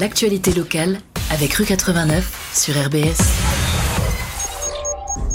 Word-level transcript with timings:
l'actualité 0.00 0.54
locale 0.54 0.98
avec 1.30 1.52
rue 1.52 1.66
89 1.66 2.54
sur 2.54 2.74
RBS. 2.74 3.49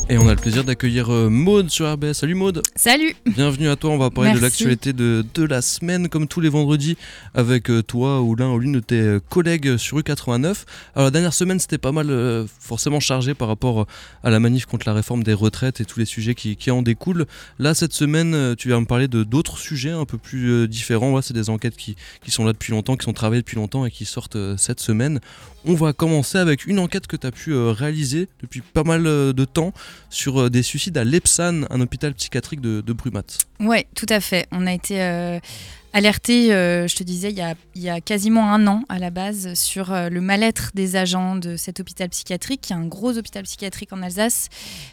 Et 0.07 0.19
on 0.19 0.27
a 0.27 0.35
le 0.35 0.39
plaisir 0.39 0.63
d'accueillir 0.63 1.11
euh, 1.11 1.29
Maude 1.29 1.71
sur 1.71 1.91
RBS. 1.91 2.13
Salut 2.13 2.35
Maude 2.35 2.61
Salut 2.75 3.15
Bienvenue 3.25 3.69
à 3.69 3.75
toi, 3.75 3.89
on 3.89 3.97
va 3.97 4.11
parler 4.11 4.33
de 4.33 4.39
l'actualité 4.39 4.93
de, 4.93 5.25
de 5.33 5.43
la 5.43 5.63
semaine 5.63 6.09
comme 6.09 6.27
tous 6.27 6.41
les 6.41 6.49
vendredis 6.49 6.95
avec 7.33 7.71
euh, 7.71 7.81
toi 7.81 8.21
ou 8.21 8.35
l'un 8.35 8.51
ou 8.51 8.59
l'une 8.59 8.73
de 8.73 8.79
tes 8.81 8.99
euh, 8.99 9.19
collègues 9.19 9.77
sur 9.77 9.97
U89. 9.97 10.65
Alors 10.93 11.05
la 11.05 11.09
dernière 11.09 11.33
semaine 11.33 11.59
c'était 11.59 11.79
pas 11.79 11.91
mal 11.91 12.11
euh, 12.11 12.45
forcément 12.59 12.99
chargé 12.99 13.33
par 13.33 13.47
rapport 13.47 13.87
à 14.23 14.29
la 14.29 14.39
manif 14.39 14.67
contre 14.67 14.87
la 14.87 14.93
réforme 14.93 15.23
des 15.23 15.33
retraites 15.33 15.81
et 15.81 15.85
tous 15.85 15.97
les 15.97 16.05
sujets 16.05 16.35
qui, 16.35 16.55
qui 16.55 16.69
en 16.69 16.83
découlent. 16.83 17.25
Là 17.57 17.73
cette 17.73 17.93
semaine 17.93 18.55
tu 18.55 18.69
vas 18.69 18.79
me 18.79 18.85
parler 18.85 19.07
de 19.07 19.23
d'autres 19.23 19.57
sujets 19.57 19.89
un 19.89 20.05
peu 20.05 20.19
plus 20.19 20.51
euh, 20.51 20.67
différents. 20.67 21.19
C'est 21.23 21.33
des 21.33 21.49
enquêtes 21.49 21.77
qui, 21.77 21.95
qui 22.23 22.29
sont 22.29 22.45
là 22.45 22.53
depuis 22.53 22.71
longtemps, 22.71 22.95
qui 22.95 23.05
sont 23.05 23.13
travaillées 23.13 23.41
depuis 23.41 23.55
longtemps 23.55 23.85
et 23.85 23.91
qui 23.91 24.05
sortent 24.05 24.35
euh, 24.35 24.55
cette 24.57 24.79
semaine. 24.79 25.19
On 25.65 25.73
va 25.73 25.93
commencer 25.93 26.37
avec 26.37 26.67
une 26.67 26.77
enquête 26.77 27.07
que 27.07 27.15
tu 27.15 27.25
as 27.25 27.31
pu 27.31 27.55
réaliser 27.55 28.27
depuis 28.43 28.61
pas 28.61 28.83
mal 28.83 29.03
de 29.03 29.45
temps 29.45 29.73
sur 30.09 30.41
euh, 30.41 30.49
des 30.49 30.63
suicides 30.63 30.97
à 30.97 31.03
Lepsan, 31.03 31.65
un 31.69 31.81
hôpital 31.81 32.13
psychiatrique 32.13 32.61
de, 32.61 32.81
de 32.81 32.93
Brumat. 32.93 33.23
Ouais, 33.59 33.87
tout 33.95 34.05
à 34.09 34.19
fait. 34.19 34.47
On 34.51 34.67
a 34.67 34.73
été 34.73 35.01
euh, 35.01 35.39
alerté, 35.93 36.53
euh, 36.53 36.87
je 36.87 36.95
te 36.95 37.03
disais, 37.03 37.31
il 37.31 37.81
y, 37.81 37.89
a, 37.89 38.01
quasiment 38.01 38.51
un 38.51 38.67
an 38.67 38.83
à 38.89 38.99
la 38.99 39.11
base, 39.11 39.53
sur 39.53 39.93
euh, 39.93 40.09
le 40.09 40.19
mal-être 40.19 40.71
des 40.73 40.97
agents 40.97 41.37
de 41.37 41.55
cet 41.55 41.79
hôpital 41.79 42.09
psychiatrique, 42.09 42.61
qui 42.61 42.73
est 42.73 42.75
un 42.75 42.85
gros 42.85 43.17
hôpital 43.17 43.43
psychiatrique 43.43 43.93
en 43.93 44.01
Alsace, 44.01 44.49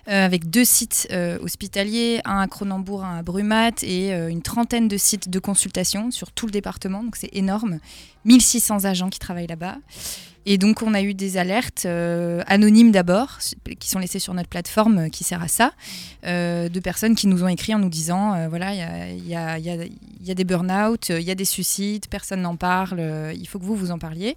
avec 0.07 0.49
deux 0.49 0.65
sites 0.65 1.09
hospitaliers, 1.41 2.21
un 2.25 2.39
à 2.39 2.47
Cronenbourg, 2.47 3.05
un 3.05 3.19
à 3.19 3.23
Brumat, 3.23 3.83
et 3.83 4.13
une 4.13 4.43
trentaine 4.43 4.89
de 4.89 4.97
sites 4.97 5.29
de 5.29 5.39
consultation 5.39 6.11
sur 6.11 6.31
tout 6.31 6.47
le 6.47 6.53
département, 6.53 7.03
donc 7.03 7.17
c'est 7.17 7.31
énorme. 7.33 7.79
1600 8.25 8.85
agents 8.85 9.11
qui 9.11 9.19
travaillent 9.19 9.49
là-bas. 9.49 9.77
Et 10.45 10.59
donc, 10.59 10.83
on 10.83 10.93
a 10.95 11.03
eu 11.03 11.15
des 11.15 11.37
alertes 11.37 11.85
euh, 11.87 12.43
anonymes 12.47 12.91
d'abord, 12.91 13.39
qui 13.79 13.89
sont 13.89 13.99
laissées 13.99 14.19
sur 14.19 14.35
notre 14.35 14.49
plateforme 14.49 14.99
euh, 14.99 15.09
qui 15.09 15.23
sert 15.23 15.43
à 15.43 15.49
ça, 15.49 15.73
euh, 16.27 16.69
de 16.69 16.81
personnes 16.81 17.15
qui 17.15 17.29
nous 17.29 17.45
ont 17.45 17.49
écrit 17.49 17.75
en 17.75 17.79
nous 17.79 17.89
disant 17.89 18.49
voilà, 18.49 18.73
il 19.13 19.27
y 19.27 19.35
a, 19.35 19.59
y 19.59 19.63
y 19.63 19.93
y 20.21 20.31
a 20.31 20.35
des 20.35 20.45
burn-out, 20.45 21.11
il 21.11 21.23
y 21.23 21.31
a 21.31 21.35
des 21.35 21.45
suicides, 21.45 22.07
personne 22.09 22.43
n'en 22.43 22.57
parle, 22.57 23.01
il 23.35 23.47
faut 23.47 23.59
que 23.59 23.65
vous 23.65 23.77
vous 23.77 23.91
en 23.91 23.99
parliez. 23.99 24.37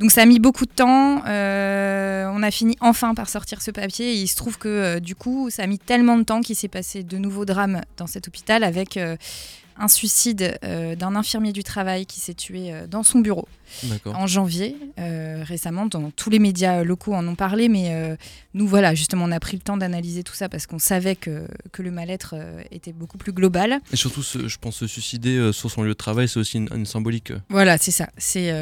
Donc, 0.00 0.10
ça 0.10 0.22
a 0.22 0.26
mis 0.26 0.40
beaucoup 0.40 0.66
de 0.66 0.72
temps. 0.72 1.22
on 1.24 2.42
a 2.42 2.50
fini 2.50 2.76
enfin 2.80 3.14
par 3.14 3.28
sortir 3.28 3.62
ce 3.62 3.70
papier. 3.70 4.14
Et 4.14 4.22
il 4.22 4.28
se 4.28 4.36
trouve 4.36 4.58
que, 4.58 4.98
du 4.98 5.14
coup, 5.14 5.50
ça 5.50 5.62
a 5.62 5.66
mis 5.66 5.78
tellement 5.78 6.18
de 6.18 6.24
temps 6.24 6.40
qu'il 6.40 6.56
s'est 6.56 6.68
passé 6.68 7.04
de 7.04 7.18
nouveaux 7.18 7.44
drames 7.44 7.80
dans 7.96 8.06
cet 8.06 8.28
hôpital 8.28 8.64
avec. 8.64 8.98
Un 9.76 9.88
suicide 9.88 10.58
euh, 10.64 10.94
d'un 10.96 11.16
infirmier 11.16 11.52
du 11.52 11.64
travail 11.64 12.06
qui 12.06 12.20
s'est 12.20 12.34
tué 12.34 12.72
euh, 12.72 12.86
dans 12.86 13.02
son 13.02 13.20
bureau 13.20 13.48
en 14.06 14.26
janvier. 14.26 14.76
Euh, 14.98 15.42
récemment, 15.44 15.86
dans 15.86 16.10
tous 16.10 16.30
les 16.30 16.38
médias 16.38 16.84
locaux 16.84 17.14
en 17.14 17.26
ont 17.26 17.34
parlé, 17.34 17.68
mais 17.68 18.16
nous, 18.52 18.66
voilà, 18.68 18.94
justement, 18.94 19.24
on 19.24 19.32
a 19.32 19.40
pris 19.40 19.56
le 19.56 19.62
temps 19.62 19.76
d'analyser 19.76 20.22
tout 20.22 20.34
ça 20.34 20.48
parce 20.48 20.66
qu'on 20.66 20.78
savait 20.78 21.16
que, 21.16 21.48
que 21.72 21.82
le 21.82 21.90
mal-être 21.90 22.34
était 22.70 22.92
beaucoup 22.92 23.18
plus 23.18 23.32
global. 23.32 23.80
Et 23.92 23.96
surtout, 23.96 24.22
je 24.22 24.56
pense 24.58 24.76
se 24.76 24.86
suicider 24.86 25.50
sur 25.52 25.70
son 25.70 25.82
lieu 25.82 25.88
de 25.88 25.94
travail, 25.94 26.28
c'est 26.28 26.38
aussi 26.38 26.58
une, 26.58 26.68
une 26.74 26.86
symbolique. 26.86 27.32
Voilà, 27.48 27.78
c'est 27.78 27.90
ça. 27.90 28.08
C'est. 28.16 28.52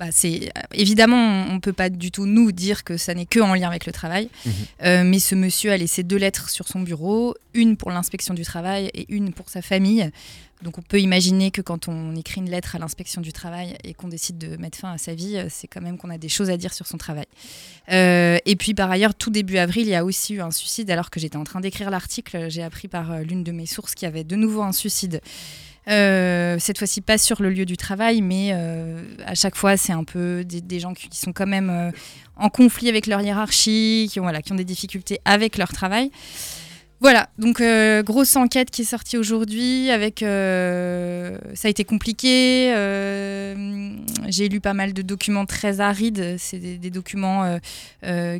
Euh, 0.00 0.04
bah, 0.04 0.10
c'est 0.12 0.50
évidemment 0.72 1.46
on 1.48 1.54
ne 1.54 1.58
peut 1.60 1.72
pas 1.72 1.90
du 1.90 2.10
tout 2.10 2.26
nous 2.26 2.52
dire 2.52 2.84
que 2.84 2.96
ça 2.96 3.14
n'est 3.14 3.26
que 3.26 3.40
en 3.40 3.54
lien 3.54 3.68
avec 3.68 3.86
le 3.86 3.92
travail, 3.92 4.28
Mhm. 4.44 4.52
Euh, 4.84 5.04
mais 5.04 5.18
ce 5.18 5.34
monsieur 5.34 5.72
a 5.72 5.76
laissé 5.76 6.02
deux 6.02 6.16
lettres 6.16 6.50
sur 6.50 6.68
son 6.68 6.80
bureau, 6.80 7.34
une 7.54 7.76
pour 7.76 7.90
l'inspection 7.90 8.34
du 8.34 8.42
travail 8.42 8.90
et 8.94 9.06
une 9.08 9.32
pour 9.32 9.48
sa 9.48 9.62
famille. 9.62 10.10
Donc 10.62 10.76
on 10.76 10.82
peut 10.82 11.00
imaginer 11.00 11.50
que 11.50 11.60
quand 11.60 11.86
on 11.88 12.16
écrit 12.16 12.40
une 12.40 12.50
lettre 12.50 12.74
à 12.74 12.78
l'inspection 12.78 13.20
du 13.20 13.32
travail 13.32 13.76
et 13.84 13.94
qu'on 13.94 14.08
décide 14.08 14.38
de 14.38 14.56
mettre 14.56 14.76
fin 14.76 14.92
à 14.92 14.98
sa 14.98 15.14
vie, 15.14 15.36
euh, 15.36 15.46
c'est 15.48 15.68
quand 15.68 15.80
même 15.80 15.98
qu'on 15.98 16.10
a 16.10 16.18
des 16.18 16.28
choses 16.28 16.50
à 16.50 16.56
dire 16.56 16.74
sur 16.74 16.86
son 16.86 16.98
travail. 16.98 17.26
Euh, 17.92 18.38
et 18.44 18.56
puis 18.56 18.74
par 18.74 18.90
ailleurs, 18.90 19.14
tout 19.14 19.30
début 19.30 19.58
avril, 19.58 19.86
il 19.86 19.90
y 19.90 19.94
a 19.94 20.04
aussi 20.04 20.34
eu 20.34 20.40
un 20.40 20.50
suicide. 20.50 20.90
Alors 20.90 21.10
que 21.10 21.20
j'étais 21.20 21.36
en 21.36 21.44
train 21.44 21.60
d'écrire 21.60 21.90
l'article, 21.90 22.50
j'ai 22.50 22.62
appris 22.62 22.88
par 22.88 23.12
euh, 23.12 23.22
l'une 23.22 23.44
de 23.44 23.52
mes 23.52 23.66
sources 23.66 23.94
qu'il 23.94 24.06
y 24.06 24.08
avait 24.08 24.24
de 24.24 24.34
nouveau 24.34 24.62
un 24.62 24.72
suicide. 24.72 25.20
Euh, 25.88 26.56
cette 26.58 26.78
fois-ci 26.78 27.00
pas 27.00 27.16
sur 27.16 27.40
le 27.40 27.50
lieu 27.50 27.64
du 27.64 27.76
travail, 27.76 28.20
mais 28.20 28.50
euh, 28.52 29.02
à 29.24 29.34
chaque 29.34 29.56
fois 29.56 29.76
c'est 29.78 29.92
un 29.92 30.04
peu 30.04 30.44
des, 30.44 30.80
gens 30.80 30.92
qui 30.92 31.18
sont 31.18 31.32
quand 31.32 31.46
même 31.46 31.70
euh, 31.70 31.90
en 32.36 32.50
conflit 32.50 32.90
avec 32.90 33.06
leur 33.06 33.22
hiérarchie, 33.22 34.08
qui 34.10 34.20
ont, 34.20 34.24
voilà, 34.24 34.42
qui 34.42 34.52
ont 34.52 34.56
des 34.56 34.64
difficultés 34.64 35.20
avec 35.24 35.56
leur 35.56 35.72
travail. 35.72 36.10
Voilà, 37.00 37.28
donc 37.38 37.60
euh, 37.60 38.02
grosse 38.02 38.34
enquête 38.34 38.72
qui 38.72 38.82
est 38.82 38.84
sortie 38.84 39.16
aujourd'hui 39.16 39.88
avec 39.90 40.20
euh, 40.24 41.38
ça 41.54 41.68
a 41.68 41.70
été 41.70 41.84
compliqué. 41.84 42.72
euh, 42.74 43.94
J'ai 44.26 44.48
lu 44.48 44.60
pas 44.60 44.74
mal 44.74 44.92
de 44.92 45.02
documents 45.02 45.46
très 45.46 45.78
arides. 45.78 46.34
C'est 46.38 46.58
des, 46.58 46.76
des 46.76 46.90
documents 46.90 47.58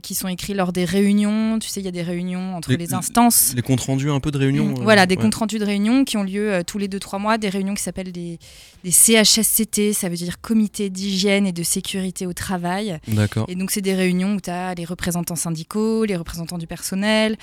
qui 0.02 0.14
sont 0.16 0.26
écrits 0.26 0.54
lors 0.54 0.72
des 0.72 0.84
réunions. 0.84 1.60
Tu 1.60 1.68
sais, 1.68 1.80
il 1.80 1.84
y 1.84 1.88
a 1.88 1.92
des 1.92 2.02
réunions 2.02 2.56
entre 2.56 2.70
Les- 2.72 2.78
les, 2.78 2.94
instances. 2.94 3.52
Les 3.54 3.62
comptes 3.62 3.82
rendus 3.82 4.10
un 4.10 4.18
peu 4.18 4.32
de 4.32 4.38
réunion. 4.38 4.70
euh, 4.76 4.82
Voilà, 4.82 5.06
des 5.06 5.14
ouais. 5.14 5.22
comptes 5.22 5.36
rendus 5.36 5.60
de 5.60 5.64
réunions 5.64 6.04
qui 6.04 6.16
ont 6.16 6.24
lieu 6.24 6.62
tous 6.66 6.78
les 6.78 6.88
2-3 6.88 7.20
mois, 7.20 7.38
des 7.38 7.50
réunions 7.50 7.74
qui 7.74 7.82
s'appellent 7.84 8.10
des, 8.10 8.40
des 8.82 8.90
CHSCT, 8.90 9.92
ça 9.92 10.08
veut 10.08 10.16
dire 10.16 10.40
Comité 10.40 10.90
d'hygiène 10.90 11.46
et 11.46 11.52
de 11.52 11.62
sécurité 11.62 12.26
au 12.26 12.32
travail. 12.32 12.98
D'accord. 13.06 13.46
Et 13.48 13.54
donc, 13.54 13.70
c'est 13.70 13.82
des 13.82 13.94
réunions 13.94 14.34
où 14.34 14.40
tu 14.40 14.50
as 14.50 14.74
les 14.74 14.84
représentants 14.84 15.36
syndicaux, 15.36 16.04
les 16.04 16.16
représentants 16.16 16.58
du 16.58 16.66
personnel, 16.66 17.36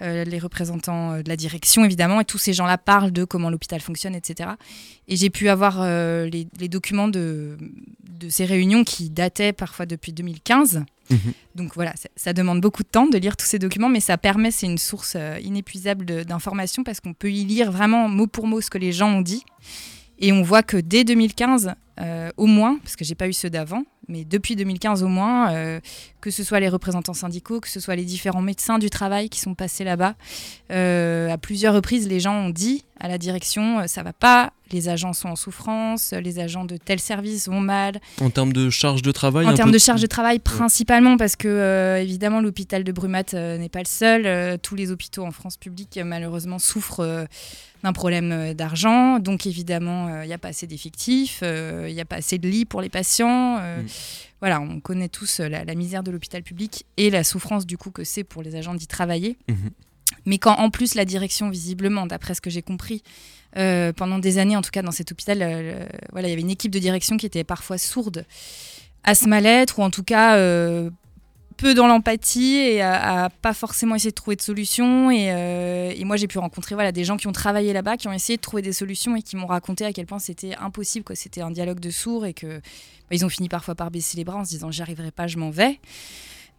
les 0.00 0.38
représentants 0.38 0.61
euh, 0.70 1.22
de 1.22 1.28
la 1.28 1.36
direction, 1.36 1.84
évidemment, 1.84 2.20
et 2.20 2.24
tous 2.24 2.38
ces 2.38 2.52
gens-là 2.52 2.78
parlent 2.78 3.12
de 3.12 3.24
comment 3.24 3.50
l'hôpital 3.50 3.80
fonctionne, 3.80 4.14
etc. 4.14 4.50
Et 5.08 5.16
j'ai 5.16 5.30
pu 5.30 5.48
avoir 5.48 5.80
euh, 5.80 6.26
les, 6.26 6.46
les 6.58 6.68
documents 6.68 7.08
de, 7.08 7.56
de 8.04 8.28
ces 8.28 8.44
réunions 8.44 8.84
qui 8.84 9.10
dataient 9.10 9.52
parfois 9.52 9.86
depuis 9.86 10.12
2015. 10.12 10.84
Mhm. 11.10 11.18
Donc 11.54 11.74
voilà, 11.74 11.92
ça, 11.96 12.08
ça 12.16 12.32
demande 12.32 12.60
beaucoup 12.60 12.82
de 12.82 12.88
temps 12.88 13.06
de 13.06 13.18
lire 13.18 13.36
tous 13.36 13.46
ces 13.46 13.58
documents, 13.58 13.88
mais 13.88 14.00
ça 14.00 14.16
permet, 14.18 14.50
c'est 14.50 14.66
une 14.66 14.78
source 14.78 15.14
euh, 15.16 15.38
inépuisable 15.42 16.24
d'informations 16.24 16.84
parce 16.84 17.00
qu'on 17.00 17.14
peut 17.14 17.30
y 17.30 17.44
lire 17.44 17.70
vraiment 17.70 18.08
mot 18.08 18.26
pour 18.26 18.46
mot 18.46 18.60
ce 18.60 18.70
que 18.70 18.78
les 18.78 18.92
gens 18.92 19.10
ont 19.10 19.22
dit. 19.22 19.44
Et 20.18 20.32
on 20.32 20.42
voit 20.42 20.62
que 20.62 20.76
dès 20.76 21.04
2015, 21.04 21.74
euh, 22.00 22.30
au 22.36 22.46
moins, 22.46 22.78
parce 22.82 22.96
que 22.96 23.04
j'ai 23.04 23.14
pas 23.14 23.28
eu 23.28 23.32
ceux 23.34 23.50
d'avant, 23.50 23.82
mais 24.08 24.24
depuis 24.24 24.56
2015 24.56 25.02
au 25.02 25.08
moins, 25.08 25.52
euh, 25.52 25.78
que 26.20 26.30
ce 26.30 26.42
soit 26.42 26.58
les 26.58 26.68
représentants 26.68 27.12
syndicaux, 27.12 27.60
que 27.60 27.68
ce 27.68 27.80
soit 27.80 27.96
les 27.96 28.04
différents 28.04 28.40
médecins 28.42 28.78
du 28.78 28.88
travail 28.90 29.28
qui 29.28 29.38
sont 29.40 29.54
passés 29.54 29.84
là-bas, 29.84 30.14
euh, 30.70 31.30
à 31.30 31.36
plusieurs 31.38 31.74
reprises, 31.74 32.08
les 32.08 32.18
gens 32.20 32.34
ont 32.34 32.50
dit 32.50 32.84
à 32.98 33.08
la 33.08 33.18
direction, 33.18 33.86
ça 33.88 34.02
va 34.02 34.12
pas, 34.12 34.52
les 34.70 34.88
agents 34.88 35.12
sont 35.12 35.28
en 35.28 35.36
souffrance, 35.36 36.12
les 36.12 36.38
agents 36.38 36.64
de 36.64 36.76
tel 36.78 36.98
service 37.00 37.48
vont 37.48 37.60
mal, 37.60 38.00
En 38.20 38.30
termes 38.30 38.52
de 38.52 38.70
charge 38.70 39.02
de 39.02 39.12
travail. 39.12 39.46
en 39.46 39.54
termes 39.54 39.70
peu- 39.70 39.74
de 39.74 39.78
charge 39.78 40.00
de 40.00 40.06
travail, 40.06 40.38
principalement 40.38 41.16
parce 41.16 41.36
que, 41.36 41.98
évidemment, 42.00 42.40
l'hôpital 42.40 42.84
de 42.84 42.92
Brumat 42.92 43.24
n'est 43.34 43.68
pas 43.68 43.80
le 43.80 43.86
seul. 43.86 44.58
Tous 44.60 44.76
les 44.76 44.90
hôpitaux 44.92 45.24
en 45.26 45.32
France 45.32 45.56
publique, 45.56 45.98
malheureusement, 46.02 46.58
souffrent 46.60 47.26
d'un 47.82 47.92
problème 47.92 48.54
d'argent. 48.54 49.18
Donc, 49.18 49.46
évidemment, 49.46 50.22
il 50.22 50.28
n'y 50.28 50.32
a 50.32 50.38
pas 50.38 50.48
assez 50.48 50.68
d'effectifs, 50.68 51.40
euh, 51.42 51.81
il 51.88 51.94
n'y 51.94 52.00
a 52.00 52.04
pas 52.04 52.16
assez 52.16 52.38
de 52.38 52.48
lits 52.48 52.64
pour 52.64 52.80
les 52.80 52.88
patients. 52.88 53.58
euh, 53.60 53.82
Mm. 53.82 53.86
Voilà, 54.40 54.60
on 54.60 54.80
connaît 54.80 55.08
tous 55.08 55.38
euh, 55.38 55.48
la, 55.48 55.64
la 55.64 55.74
misère 55.76 56.02
de 56.02 56.10
l'hôpital 56.10 56.42
public 56.42 56.84
et 56.96 57.10
la 57.10 57.22
souffrance, 57.22 57.64
du 57.64 57.78
coup, 57.78 57.92
que 57.92 58.02
c'est 58.02 58.24
pour 58.24 58.42
les 58.42 58.56
agents 58.56 58.74
d'y 58.74 58.88
travailler. 58.88 59.36
Mhm. 59.48 59.70
Mais 60.26 60.38
quand 60.38 60.54
en 60.56 60.68
plus 60.68 60.94
la 60.94 61.04
direction, 61.04 61.48
visiblement, 61.48 62.06
d'après 62.06 62.34
ce 62.34 62.40
que 62.40 62.50
j'ai 62.50 62.62
compris, 62.62 63.02
euh, 63.56 63.92
pendant 63.92 64.18
des 64.18 64.38
années, 64.38 64.56
en 64.56 64.62
tout 64.62 64.70
cas 64.70 64.82
dans 64.82 64.90
cet 64.90 65.12
hôpital, 65.12 65.38
euh, 65.42 65.86
voilà, 66.10 66.26
il 66.28 66.30
y 66.30 66.34
avait 66.34 66.42
une 66.42 66.50
équipe 66.50 66.72
de 66.72 66.78
direction 66.78 67.16
qui 67.16 67.26
était 67.26 67.44
parfois 67.44 67.78
sourde 67.78 68.24
à 69.04 69.14
ce 69.14 69.28
mal-être, 69.28 69.78
ou 69.78 69.82
en 69.82 69.90
tout 69.90 70.04
cas 70.04 70.36
euh, 70.36 70.90
peu 71.52 71.74
dans 71.74 71.86
l'empathie 71.86 72.56
et 72.56 72.82
à, 72.82 73.30
pas 73.42 73.54
forcément 73.54 73.94
essayer 73.94 74.10
de 74.10 74.14
trouver 74.16 74.36
de 74.36 74.42
solutions. 74.42 75.10
Et, 75.10 75.30
euh, 75.30 75.92
et 75.96 76.04
moi, 76.04 76.16
j'ai 76.16 76.26
pu 76.26 76.38
rencontrer 76.38 76.74
voilà, 76.74 76.92
des 76.92 77.04
gens 77.04 77.16
qui 77.16 77.26
ont 77.26 77.32
travaillé 77.32 77.72
là-bas, 77.72 77.96
qui 77.96 78.08
ont 78.08 78.12
essayé 78.12 78.36
de 78.36 78.42
trouver 78.42 78.62
des 78.62 78.72
solutions 78.72 79.16
et 79.16 79.22
qui 79.22 79.36
m'ont 79.36 79.46
raconté 79.46 79.84
à 79.84 79.92
quel 79.92 80.06
point 80.06 80.18
c'était 80.18 80.54
impossible, 80.56 81.04
que 81.04 81.14
c'était 81.14 81.42
un 81.42 81.50
dialogue 81.50 81.80
de 81.80 81.90
sourds 81.90 82.26
et 82.26 82.34
que 82.34 82.58
bah, 82.58 83.12
ils 83.12 83.24
ont 83.24 83.28
fini 83.28 83.48
parfois 83.48 83.74
par 83.74 83.90
baisser 83.90 84.16
les 84.16 84.24
bras 84.24 84.38
en 84.38 84.44
se 84.44 84.50
disant 84.50 84.70
j'y 84.70 84.82
arriverai 84.82 85.10
pas, 85.10 85.26
je 85.26 85.38
m'en 85.38 85.50
vais. 85.50 85.78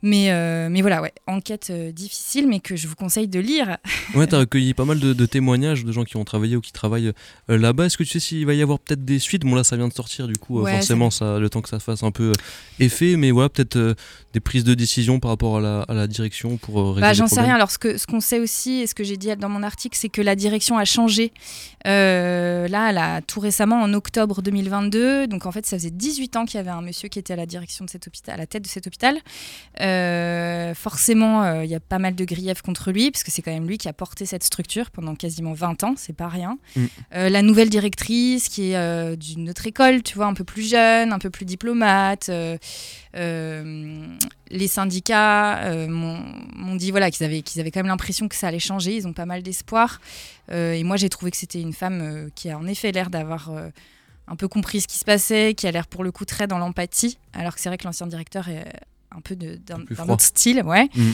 Mais, 0.06 0.32
euh, 0.32 0.68
mais 0.70 0.82
voilà, 0.82 1.02
ouais, 1.02 1.14
enquête 1.28 1.70
euh, 1.72 1.92
difficile, 1.94 2.46
mais 2.48 2.60
que 2.60 2.76
je 2.76 2.88
vous 2.90 2.96
conseille 2.96 3.28
de 3.30 3.40
lire. 3.40 3.78
Ouais, 4.16 4.28
t'as 4.28 4.40
recueilli 4.40 4.74
pas 4.76 4.86
mal 4.86 5.00
de, 5.00 5.14
de 5.14 5.26
témoignages 5.26 5.86
de 5.86 5.92
gens 5.92 6.04
qui 6.04 6.18
ont 6.18 6.26
travaillé 6.26 6.56
ou 6.56 6.62
qui 6.62 6.72
travaillent 6.74 7.14
euh, 7.50 7.58
là-bas. 7.58 7.86
Est-ce 7.86 7.98
que 7.98 8.04
tu 8.04 8.10
sais 8.12 8.20
s'il 8.20 8.46
va 8.46 8.54
y 8.54 8.62
avoir 8.62 8.78
peut-être 8.80 9.04
des 9.06 9.18
suites? 9.18 9.42
Bon, 9.44 9.56
là, 9.56 9.64
ça 9.64 9.76
vient 9.76 9.88
de 9.88 9.94
sortir, 9.94 10.28
du 10.28 10.36
coup, 10.38 10.62
Ouais, 10.62 10.74
forcément, 10.74 11.10
ça, 11.10 11.40
le 11.40 11.50
temps 11.50 11.62
que 11.62 11.70
ça 11.70 11.80
fasse 11.80 12.04
un 12.04 12.12
peu 12.12 12.32
effet, 12.80 13.16
mais 13.16 13.32
voilà, 13.32 13.50
peut-être 13.50 13.96
des 14.34 14.40
prises 14.40 14.66
de 14.66 14.74
décision 14.76 15.20
par 15.20 15.32
rapport 15.32 15.58
à 15.58 15.62
la, 15.62 15.82
à 15.84 15.94
la 15.96 16.06
direction 16.08 16.58
pour 16.58 16.90
régler 16.90 17.02
Bah, 17.02 17.14
j'en 17.14 17.28
sais 17.28 17.42
rien. 17.42 17.56
Alors, 17.56 17.72
ce 17.72 17.80
que- 17.80 17.98
ce 17.98 18.06
qu'on 18.06 18.20
sait 18.20 18.40
aussi, 18.40 18.82
et 18.82 18.88
ce 18.88 18.94
que 18.94 19.04
j'ai 19.04 19.18
dit 19.18 19.36
dans 19.38 19.50
mon 19.50 19.64
article, 19.64 19.98
c'est 19.98 20.10
que 20.10 20.22
la 20.22 20.36
direction 20.36 20.78
a 20.78 20.86
changé. 20.86 21.32
Là, 21.86 22.92
là, 22.92 23.22
tout 23.22 23.40
récemment, 23.40 23.82
en 23.82 23.94
octobre 23.94 24.42
2022, 24.42 25.28
donc 25.28 25.46
en 25.46 25.52
fait, 25.52 25.66
ça 25.66 25.78
faisait 25.78 25.92
18 25.92 26.36
ans 26.36 26.46
qu'il 26.46 26.58
y 26.58 26.60
avait 26.62 26.70
un 26.70 26.82
monsieur 26.82 27.10
qui 27.10 27.20
était 27.20 27.34
à 27.34 27.38
la 27.38 27.46
direction 27.46 27.86
de 27.86 27.90
cet 27.90 28.08
hôpital, 28.08 28.36
à 28.36 28.38
la 28.38 28.48
tête 28.48 28.64
de 28.64 28.68
cet 28.70 28.86
hôpital. 28.88 29.18
Euh, 29.80 29.93
Euh, 29.94 30.74
forcément, 30.74 31.44
euh, 31.44 31.64
il 31.64 31.70
y 31.70 31.76
a 31.76 31.80
pas 31.80 32.00
mal 32.00 32.16
de 32.16 32.26
griefs 32.26 32.62
contre 32.62 32.92
lui, 32.92 33.12
parce 33.12 33.24
que 33.24 33.32
c'est 33.32 33.42
quand 33.42 33.52
même 33.52 33.68
lui 33.68 33.78
qui 33.78 33.88
a 33.88 33.94
porté 33.94 34.26
cette 34.26 34.44
structure 34.44 34.92
pendant 34.92 35.16
quasiment 35.16 35.54
20 35.54 35.84
ans, 35.84 35.94
c'est 35.98 36.16
pas 36.16 36.28
rien. 36.28 36.58
Mm. 36.76 36.86
Euh, 37.16 37.30
la 37.30 37.42
nouvelle 37.42 37.70
directrice, 37.70 38.50
qui 38.50 38.72
est 38.72 38.76
euh, 38.76 39.16
d'une 39.16 39.50
autre 39.50 39.66
école, 39.68 40.04
tu 40.04 40.16
vois, 40.16 40.26
un 40.26 40.34
peu 40.34 40.44
plus 40.44 40.70
jeune, 40.70 41.14
un 41.14 41.20
peu 41.20 41.30
plus 41.30 41.46
diplomate. 41.46 42.30
euh, 42.30 42.58
euh, 43.16 44.08
les 44.50 44.68
syndicats 44.68 45.64
euh, 45.66 45.88
m'ont 45.88 46.76
dit 46.76 46.92
voilà, 46.92 47.10
qu'ils 47.12 47.26
avaient, 47.26 47.42
qu'ils 47.42 47.60
avaient 47.62 47.72
quand 47.72 47.80
même 47.80 47.88
l'impression 47.88 48.28
que 48.28 48.36
ça 48.36 48.48
allait 48.48 48.60
changer, 48.60 48.96
ils 48.96 49.08
ont 49.08 49.14
pas 49.14 49.26
mal 49.26 49.44
d'espoir. 49.44 50.00
Euh, 50.52 50.74
et 50.74 50.84
moi, 50.84 50.98
j'ai 50.98 51.10
trouvé 51.10 51.32
que 51.32 51.38
c'était 51.38 51.62
une 51.62 51.74
femme 51.74 52.02
euh, 52.02 52.30
qui 52.36 52.50
a 52.50 52.58
en 52.58 52.68
effet 52.68 52.92
l'air 52.92 53.10
d'avoir 53.10 53.50
euh, 53.52 53.70
un 54.28 54.36
peu 54.36 54.48
compris 54.48 54.82
ce 54.82 54.88
qui 54.88 54.98
se 54.98 55.06
passait, 55.06 55.54
qui 55.56 55.68
a 55.68 55.72
l'air 55.72 55.88
pour 55.88 56.04
le 56.04 56.12
coup 56.12 56.26
très 56.26 56.48
dans 56.48 56.58
l'empathie, 56.58 57.18
alors 57.34 57.56
que 57.56 57.62
c'est 57.62 57.70
vrai 57.70 57.78
que 57.78 57.86
l'ancien 57.86 58.08
directeur 58.08 58.50
est 58.50 58.66
un 59.16 59.22
peu 59.22 59.36
de- 59.36 59.56
d'un 59.58 59.80
autre 60.10 60.22
style, 60.24 60.62
ouais. 60.64 60.90
Mm. 60.96 61.12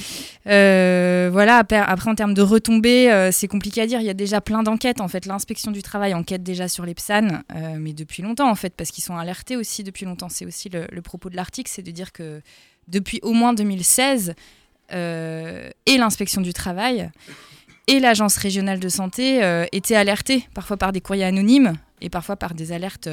Euh, 0.48 1.30
voilà, 1.32 1.58
après, 1.58 1.78
après, 1.78 2.10
en 2.10 2.16
termes 2.16 2.34
de 2.34 2.42
retombées, 2.42 3.12
euh, 3.12 3.32
c'est 3.32 3.48
compliqué 3.48 3.82
à 3.82 3.88
dire. 3.88 4.00
Il 4.02 4.06
y 4.06 4.10
a 4.10 4.14
déjà 4.14 4.42
plein 4.42 4.64
d'enquêtes. 4.64 5.02
En 5.02 5.08
fait, 5.08 5.26
l'inspection 5.26 5.72
du 5.72 5.82
travail 5.82 6.14
enquête 6.14 6.44
déjà 6.44 6.68
sur 6.68 6.86
les 6.86 6.94
PSAN, 6.94 7.42
euh, 7.56 7.78
mais 7.80 7.94
depuis 7.94 8.24
longtemps, 8.24 8.50
en 8.50 8.56
fait, 8.56 8.74
parce 8.76 8.92
qu'ils 8.92 9.04
sont 9.04 9.18
alertés 9.18 9.56
aussi 9.58 9.84
depuis 9.84 10.06
longtemps. 10.06 10.30
C'est 10.30 10.46
aussi 10.46 10.70
le, 10.70 10.88
le 10.92 11.02
propos 11.02 11.30
de 11.30 11.36
l'article, 11.36 11.70
c'est 11.74 11.82
de 11.84 11.92
dire 11.92 12.12
que 12.12 12.42
depuis 12.88 13.20
au 13.22 13.34
moins 13.34 13.54
2016, 13.54 14.34
euh, 14.92 15.70
et 15.86 15.98
l'inspection 15.98 16.42
du 16.42 16.54
travail 16.54 17.10
et 17.88 18.00
l'agence 18.00 18.38
régionale 18.38 18.80
de 18.80 18.90
santé 18.90 19.42
étaient 19.72 19.96
alertés, 19.96 20.48
parfois 20.54 20.78
par 20.78 20.92
des 20.92 21.02
courriers 21.02 21.24
anonymes 21.26 21.74
et 22.02 22.10
parfois 22.10 22.36
par 22.36 22.54
des 22.54 22.72
alertes 22.72 23.10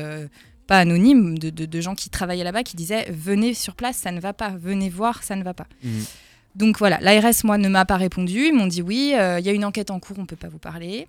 pas 0.67 0.79
anonymes 0.79 1.39
de, 1.39 1.51
de- 1.51 1.67
de 1.67 1.81
gens 1.81 1.95
qui 1.95 2.11
travaillaient 2.11 2.45
là-bas 2.45 2.63
qui 2.63 2.77
disaient 2.77 3.07
venez 3.11 3.55
sur 3.55 3.75
place, 3.75 3.97
ça 3.97 4.11
ne 4.13 4.21
va 4.21 4.33
pas, 4.33 4.51
venez 4.59 4.89
voir, 4.89 5.23
ça 5.23 5.37
ne 5.37 5.43
va 5.45 5.55
pas. 5.55 5.67
Mhm. 5.85 6.05
Donc 6.57 6.79
voilà, 6.79 6.99
l'ARS, 7.01 7.45
moi, 7.45 7.59
ne 7.59 7.69
m'a 7.69 7.85
pas 7.85 7.97
répondu. 7.99 8.47
Ils 8.47 8.55
m'ont 8.55 8.67
dit 8.67 8.81
oui, 8.83 9.13
euh, 9.15 9.39
il 9.39 9.45
y 9.45 9.49
a 9.49 9.53
une 9.53 9.65
enquête 9.65 9.91
en 9.91 10.01
cours, 10.01 10.19
on 10.19 10.23
ne 10.23 10.27
peut 10.27 10.37
pas 10.37 10.49
vous 10.49 10.59
parler. 10.59 11.07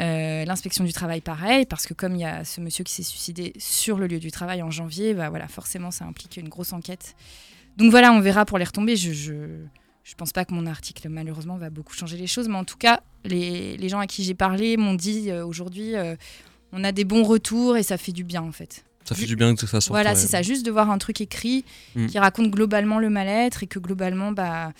Euh, 0.00 0.44
L'inspection 0.44 0.82
du 0.84 0.92
travail, 0.92 1.20
pareil, 1.20 1.66
parce 1.66 1.86
que 1.86 1.94
comme 1.94 2.14
il 2.16 2.22
y 2.22 2.24
a 2.24 2.44
ce 2.44 2.60
monsieur 2.60 2.82
qui 2.82 2.92
s'est 2.92 3.02
suicidé 3.02 3.52
sur 3.58 3.98
le 3.98 4.06
lieu 4.06 4.18
du 4.18 4.30
travail 4.30 4.62
en 4.62 4.70
janvier, 4.70 5.14
bah 5.14 5.28
voilà, 5.30 5.46
forcément, 5.48 5.90
ça 5.90 6.04
implique 6.04 6.36
une 6.36 6.48
grosse 6.48 6.72
enquête. 6.72 7.14
Donc 7.76 7.90
voilà, 7.90 8.12
on 8.12 8.20
verra 8.20 8.44
pour 8.44 8.58
les 8.58 8.64
retombées. 8.64 8.96
Je, 8.96 9.12
je, 9.12 9.34
je 10.02 10.14
pense 10.16 10.32
pas 10.32 10.44
que 10.44 10.52
mon 10.54 10.66
article, 10.66 11.08
malheureusement, 11.08 11.56
va 11.58 11.70
beaucoup 11.70 11.94
changer 11.94 12.16
les 12.16 12.26
choses, 12.26 12.48
mais 12.48 12.56
en 12.56 12.64
tout 12.64 12.76
cas, 12.78 13.02
les, 13.24 13.76
les 13.76 13.88
gens 13.88 14.00
à 14.00 14.06
qui 14.08 14.24
j'ai 14.24 14.34
parlé 14.34 14.76
m'ont 14.76 14.94
dit 14.94 15.30
euh, 15.30 15.44
aujourd'hui, 15.46 15.94
on 16.72 16.84
a 16.84 16.92
des 16.92 17.04
bons 17.04 17.22
retours 17.22 17.76
et 17.76 17.82
ça 17.82 17.96
fait 17.98 18.12
du 18.12 18.24
bien, 18.24 18.42
en 18.42 18.52
fait. 18.52 18.84
Ça 19.04 19.14
fait 19.16 19.26
du 19.26 19.34
bien 19.36 19.54
que 19.54 19.60
ça 19.66 19.80
sorte. 19.80 19.88
Voilà, 19.88 20.14
c'est 20.14 20.28
ça, 20.28 20.42
juste 20.42 20.64
de 20.64 20.70
voir 20.70 20.90
un 20.90 20.98
truc 20.98 21.20
écrit 21.20 21.64
Mm. 21.96 22.06
qui 22.06 22.18
raconte 22.18 22.50
globalement 22.50 22.98
le 23.00 23.10
mal-être 23.10 23.62
et 23.64 23.66
que 23.66 23.78
globalement, 23.80 24.30
bah, 24.32 24.72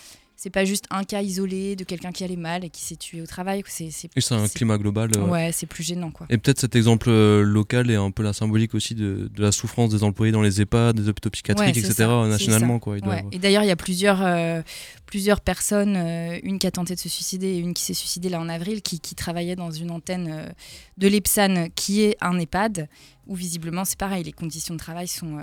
c'est 0.43 0.51
pas 0.51 0.65
juste 0.65 0.87
un 0.91 1.05
cas 1.05 1.23
isolé 1.23 1.77
de 1.77 1.85
quelqu'un 1.85 2.11
qui 2.11 2.25
allait 2.25 2.35
mal 2.35 2.65
et 2.65 2.69
qui 2.69 2.83
s'est 2.83 2.97
tué 2.97 3.23
au 3.23 3.27
travail. 3.27 3.63
C'est, 3.69 3.93
c'est, 3.93 4.11
Et 4.17 4.21
c'est 4.21 4.35
un 4.35 4.49
climat 4.49 4.77
global. 4.77 5.09
euh, 5.17 5.21
Ouais, 5.29 5.51
c'est 5.53 5.67
plus 5.67 5.85
gênant, 5.85 6.11
quoi. 6.11 6.27
Et 6.31 6.37
peut-être 6.37 6.59
cet 6.59 6.75
exemple 6.75 7.11
euh, 7.11 7.43
local 7.45 7.93
est 7.93 7.95
un 7.95 8.11
peu 8.11 8.25
la 8.25 8.33
symbolique 8.33 8.75
aussi 8.75 8.97
de, 8.97 9.31
de 9.33 9.41
la 9.41 9.53
souffrance 9.53 9.91
des 9.91 10.03
employés 10.03 10.33
dans 10.33 10.43
les 10.43 10.61
EHPAD, 10.61 10.97
des 11.01 11.09
hôpitaux 11.09 11.31
psychiatriques, 11.31 11.77
Ouais, 11.77 11.81
etc. 11.81 11.95
ça, 11.95 12.27
nationalement. 12.27 12.81
Quoi, 12.81 12.97
Ouais. 12.97 13.25
Et 13.31 13.39
d'ailleurs, 13.39 13.63
il 13.63 13.69
y 13.69 13.71
a 13.71 13.77
plusieurs, 13.77 14.21
euh, 14.21 14.63
plusieurs 15.07 15.41
personnes, 15.43 15.95
euh, 15.97 16.41
une 16.43 16.59
qui 16.59 16.67
a 16.67 16.73
tenté 16.73 16.97
de 16.97 17.01
se 17.01 17.09
suicider 17.09 17.47
et 17.47 17.59
une 17.59 17.73
qui 17.73 17.85
s'est 17.85 17.95
suicidée 17.95 18.29
là 18.29 18.41
en 18.41 18.49
avril, 18.49 18.83
qui, 18.83 18.99
qui 18.99 19.15
travaillaient 19.15 19.55
dans 19.55 19.71
une 19.71 19.93
antenne 19.93 20.53
de 20.99 21.07
l'EPSAN 21.07 21.69
qui 21.77 22.03
est 22.03 22.17
un 22.21 22.37
EHPAD, 22.41 22.89
où 23.29 23.37
visiblement 23.37 23.85
c'est 23.85 23.97
pareil, 23.99 24.25
les 24.25 24.33
conditions 24.33 24.75
de 24.75 24.81
travail 24.81 25.07
sont 25.07 25.39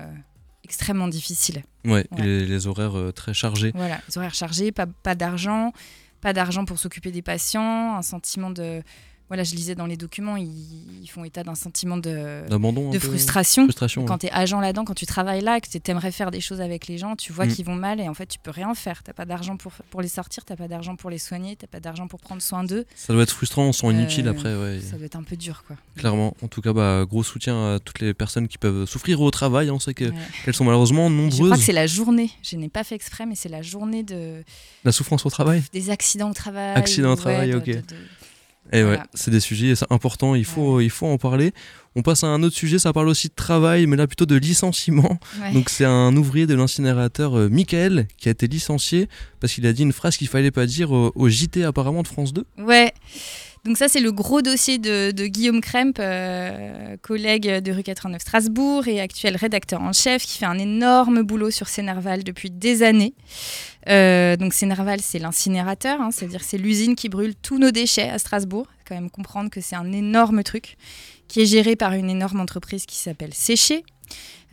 extrêmement 0.70 1.08
difficiles. 1.08 1.64
Ouais, 1.84 1.92
Ouais. 2.12 2.20
et 2.20 2.22
les, 2.22 2.46
les 2.46 2.68
horaires 2.68 2.96
euh, 2.98 3.12
très 3.12 3.34
chargés. 3.34 3.72
Voilà, 3.74 4.00
les 4.08 4.18
horaires 4.20 4.36
chargés, 4.36 4.72
pas, 4.72 4.86
pas 4.86 5.16
d'argent, 5.16 5.74
pas 6.22 6.32
d'argent 6.32 6.64
pour 6.64 6.78
s'occuper 6.78 7.12
des 7.12 7.24
patients, 7.24 7.96
un 7.98 8.04
sentiment 8.04 8.52
de... 8.52 8.84
Voilà, 9.30 9.44
je 9.44 9.54
lisais 9.56 9.76
dans 9.76 9.86
les 9.86 9.96
documents, 9.96 10.36
ils, 10.38 10.50
ils 11.04 11.08
font 11.08 11.24
état 11.24 11.44
d'un 11.44 11.56
sentiment 11.56 11.98
de, 11.98 12.42
de 12.50 13.00
frustration. 13.00 13.64
Frustration. 13.66 14.04
Quand 14.06 14.18
tu 14.18 14.26
es 14.28 14.32
agent 14.32 14.60
là-dedans, 14.60 14.86
quand 14.86 14.96
tu 14.96 15.06
travailles 15.06 15.42
là, 15.42 15.62
que 15.62 15.68
tu 15.70 15.80
aimerais 15.92 16.12
faire 16.12 16.32
des 16.32 16.42
choses 16.42 16.62
avec 16.62 16.88
les 16.88 16.98
gens, 16.98 17.16
tu 17.16 17.32
vois 17.32 17.46
Mm. 17.46 17.50
qu'ils 17.54 17.66
vont 17.66 17.76
mal 17.76 18.00
et 18.02 18.10
en 18.10 18.14
fait, 18.14 18.26
tu 18.26 18.40
peux 18.40 18.52
rien 18.52 18.74
faire. 18.74 19.04
Tu 19.04 19.14
pas 19.14 19.26
d'argent 19.26 19.56
pour, 19.56 19.72
pour 19.92 20.02
les 20.02 20.08
sortir, 20.08 20.46
tu 20.46 20.56
pas 20.56 20.68
d'argent 20.68 20.96
pour 20.96 21.10
les 21.10 21.20
soigner, 21.20 21.56
tu 21.56 21.68
pas 21.68 21.80
d'argent 21.80 22.08
pour 22.08 22.20
prendre 22.20 22.42
soin 22.42 22.64
d'eux. 22.64 22.86
Ça 22.96 23.14
doit 23.14 23.24
être 23.24 23.32
frustrant, 23.32 23.66
on 23.66 23.72
se 23.72 23.82
sent 23.82 23.92
inutile 23.92 24.28
Euh, 24.28 24.32
après. 24.32 24.56
Ouais. 24.56 24.80
Ça 24.82 24.98
doit 24.98 25.06
être 25.06 25.16
un 25.16 25.24
peu 25.24 25.38
dur, 25.38 25.64
quoi. 25.68 25.76
Clairement. 25.96 26.36
En 26.42 26.48
tout 26.48 26.62
cas, 26.62 26.74
bah, 26.74 27.06
gros 27.08 27.24
soutien 27.24 27.76
à 27.76 27.80
toutes 27.80 28.00
les 28.00 28.14
personnes 28.16 28.48
qui 28.48 28.58
peuvent 28.58 28.86
souffrir 28.86 29.22
au 29.22 29.30
travail. 29.32 29.70
On 29.72 29.80
sait 29.80 29.94
que- 29.94 30.06
Ouais. 30.06 30.14
qu'elles 30.44 30.56
sont 30.56 30.64
malheureusement 30.66 31.08
Je 31.10 31.14
crois 31.14 31.24
nombreuses. 31.30 31.60
que 31.60 31.66
c'est 31.66 31.72
la 31.72 31.86
journée, 31.88 32.32
je 32.42 32.56
n'ai 32.56 32.70
pas 32.70 32.84
fait 32.84 32.96
exprès, 32.96 33.26
mais 33.28 33.36
c'est 33.36 33.50
la 33.50 33.62
journée 33.62 34.02
de, 34.04 34.44
La 34.84 34.92
souffrance 34.92 35.26
au 35.26 35.30
travail. 35.30 35.62
des 35.72 35.92
accidents 35.92 36.32
au 36.32 36.34
travail. 36.34 36.76
Accidents 36.76 37.12
au 37.14 37.16
travail, 37.16 37.54
ok. 37.54 37.66
de- 37.66 37.74
de- 37.74 37.84
Et 38.72 38.78
ouais, 38.78 38.84
Voilà. 38.84 39.08
c'est 39.14 39.32
des 39.32 39.40
sujets 39.40 39.76
c'est 39.76 39.92
important, 39.92 40.36
il 40.36 40.46
faut, 40.46 40.80
il 40.80 40.90
faut 40.90 41.08
en 41.08 41.18
parler. 41.18 41.54
On 41.96 42.04
passe 42.04 42.24
à 42.24 42.28
un 42.28 42.44
autre 42.44 42.56
sujet, 42.56 42.78
ça 42.78 42.94
parle 42.94 43.08
aussi 43.10 43.30
de 43.30 43.34
travail, 43.34 43.88
mais 43.88 43.98
là 43.98 44.06
plutôt 44.06 44.28
de 44.28 44.36
licenciement. 44.36 45.20
Ouais. 45.42 45.54
Donc 45.54 45.70
c'est 45.70 45.86
un 45.86 46.16
ouvrier 46.16 46.46
de 46.46 46.54
l'incinérateur 46.54 47.36
euh, 47.38 47.50
Michael 47.50 48.08
qui 48.18 48.28
a 48.28 48.32
été 48.32 48.48
licencié 48.48 49.10
parce 49.40 49.54
qu'il 49.54 49.66
a 49.66 49.74
dit 49.74 49.82
une 49.84 49.92
phrase 49.94 50.16
qu'il 50.18 50.28
fallait 50.28 50.52
pas 50.52 50.68
dire 50.68 50.92
au, 50.92 51.12
au 51.16 51.30
JT 51.30 51.64
apparemment 51.64 52.04
de 52.04 52.08
France 52.08 52.32
2. 52.32 52.46
Ouais. 52.60 52.94
Donc 53.66 53.78
ça, 53.78 53.88
c'est 53.88 54.00
le 54.00 54.12
gros 54.12 54.42
dossier 54.42 54.78
de, 54.78 55.12
de 55.12 55.26
Guillaume 55.28 55.62
Kremp, 55.62 56.00
euh, 56.00 56.96
collègue 57.02 57.60
de 57.60 57.72
rue 57.72 57.84
89 57.84 58.22
Strasbourg 58.22 58.88
et 58.88 59.02
actuel 59.02 59.36
rédacteur 59.36 59.82
en 59.82 59.94
chef, 59.94 60.24
qui 60.26 60.38
fait 60.38 60.46
un 60.46 60.58
énorme 60.58 61.24
boulot 61.24 61.52
sur 61.52 61.68
Sénerval 61.68 62.24
depuis 62.24 62.50
des 62.50 62.84
années. 62.84 63.14
Euh, 63.90 64.36
donc 64.38 64.54
Sénerval, 64.54 65.02
c'est 65.02 65.20
l'incinérateur, 65.20 66.02
hein, 66.02 66.10
c'est-à-dire 66.12 66.44
c'est 66.44 66.58
l'usine 66.58 66.96
qui 66.96 67.10
brûle 67.10 67.36
tous 67.36 67.60
nos 67.60 67.72
déchets 67.72 68.10
à 68.10 68.18
Strasbourg. 68.18 68.66
Faut 68.66 68.84
quand 68.90 68.96
même 68.96 69.10
comprendre 69.10 69.50
que 69.50 69.62
c'est 69.62 69.76
un 69.76 69.92
énorme 69.92 70.44
truc 70.44 70.78
qui 71.28 71.42
est 71.42 71.46
géré 71.46 71.76
par 71.76 71.94
une 71.94 72.10
énorme 72.10 72.40
entreprise 72.40 72.86
qui 72.86 72.98
s'appelle 72.98 73.34
Séché. 73.34 73.84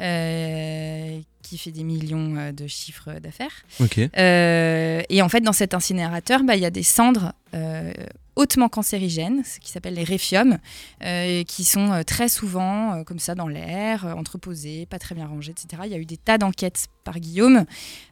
euh, 0.01 1.21
qui 1.43 1.59
fait 1.59 1.71
des 1.71 1.85
millions 1.85 2.53
de 2.53 2.67
chiffres 2.67 3.21
d'affaires. 3.21 3.65
Ok. 3.81 3.99
Euh, 3.99 5.03
et 5.09 5.23
en 5.23 5.29
fait, 5.29 5.41
dans 5.41 5.53
cet 5.53 5.75
incinérateur, 5.75 6.43
bah, 6.43 6.57
il 6.57 6.63
y 6.63 6.67
a 6.67 6.71
des 6.71 6.83
cendres 6.83 7.33
euh, 7.55 7.93
hautement 8.37 8.69
cancérigènes, 8.69 9.43
ce 9.45 9.59
qui 9.59 9.71
s'appelle 9.71 9.95
les 9.95 10.05
réfiums, 10.05 10.59
euh, 11.03 11.43
qui 11.45 11.65
sont 11.65 11.91
euh, 11.91 12.03
très 12.03 12.29
souvent 12.29 12.93
euh, 12.93 13.03
comme 13.03 13.19
ça 13.19 13.35
dans 13.35 13.49
l'air, 13.49 14.05
entreposées, 14.17 14.87
pas 14.87 14.99
très 14.99 15.15
bien 15.15 15.27
rangées, 15.27 15.53
etc. 15.53 15.83
Il 15.87 15.91
y 15.91 15.95
a 15.95 15.99
eu 15.99 16.05
des 16.05 16.19
tas 16.19 16.39
d'enquêtes 16.39 16.87
par 17.03 17.19
Guillaume. 17.19 17.65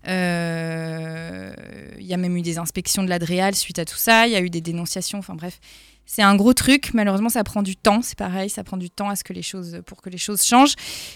Il 0.07 0.11
y 0.11 2.15
a 2.15 2.17
même 2.17 2.37
eu 2.37 2.43
des 2.43 2.59
inspections 2.59 3.03
de 3.03 3.09
l'Adréal 3.09 3.55
suite 3.55 3.79
à 3.79 3.85
tout 3.85 3.97
ça. 3.97 4.27
Il 4.27 4.33
y 4.33 4.37
a 4.37 4.41
eu 4.41 4.51
des 4.51 4.63
dénonciations. 4.63 5.19
Enfin 5.19 5.35
bref, 5.35 5.61
c'est 6.07 6.23
un 6.23 6.37
gros 6.37 6.53
truc. 6.53 6.93
Malheureusement, 6.95 7.29
ça 7.29 7.45
prend 7.45 7.63
du 7.63 7.77
temps. 7.77 8.01
C'est 8.03 8.19
pareil, 8.19 8.51
ça 8.51 8.65
prend 8.65 8.77
du 8.77 8.91
temps 8.91 9.09
à 9.09 9.17
ce 9.17 9.25
que 9.25 9.33
les 9.33 9.43
choses, 9.43 9.81
pour 9.87 10.03
que 10.03 10.11
les 10.11 10.19
choses 10.19 10.43
changent. 10.43 10.75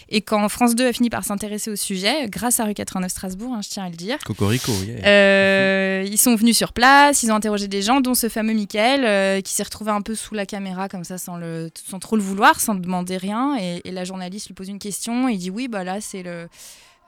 Et 0.09 0.21
quand 0.23 0.49
France 0.49 0.75
2 0.75 0.87
a 0.87 0.93
fini 0.93 1.11
par 1.11 1.25
s'intéresser 1.25 1.71
au 1.71 1.77
sujet, 1.77 2.29
grâce 2.29 2.61
à 2.61 2.65
rue 2.65 2.75
89 2.75 3.11
Strasbourg, 3.11 3.53
hein, 3.55 3.61
je 3.63 3.69
tiens 3.69 3.85
à 3.85 3.91
le 3.91 3.97
dire, 3.97 4.19
Cocorico, 4.25 4.73
yeah. 4.85 5.07
euh, 5.07 6.05
ils 6.07 6.19
sont 6.19 6.35
venus 6.37 6.57
sur 6.57 6.73
place, 6.73 7.23
ils 7.23 7.31
ont 7.31 7.35
interrogé 7.35 7.69
des 7.69 7.83
gens, 7.83 8.01
dont 8.01 8.15
ce 8.15 8.29
fameux 8.29 8.55
Michael, 8.55 9.05
euh, 9.05 9.41
qui 9.41 9.53
s'est 9.53 9.63
retrouvé 9.63 9.91
un 9.91 10.03
peu 10.03 10.15
sous 10.15 10.35
la 10.35 10.47
caméra, 10.47 10.89
comme 10.89 11.05
ça, 11.05 11.19
sans, 11.19 11.37
le, 11.37 11.71
sans 11.89 11.99
trop 11.99 12.17
le 12.17 12.23
vouloir, 12.23 12.61
sans 12.61 12.75
demander 12.75 13.17
rien. 13.17 13.57
Et, 13.61 13.83
et 13.85 13.91
la 13.91 14.05
journaliste 14.05 14.49
lui 14.49 14.55
pose 14.55 14.69
une 14.69 14.79
question, 14.79 15.29
et 15.29 15.33
il 15.33 15.39
dit 15.39 15.51
Oui, 15.51 15.69
bah 15.69 15.85
là, 15.85 16.01
c'est 16.01 16.23
le. 16.23 16.49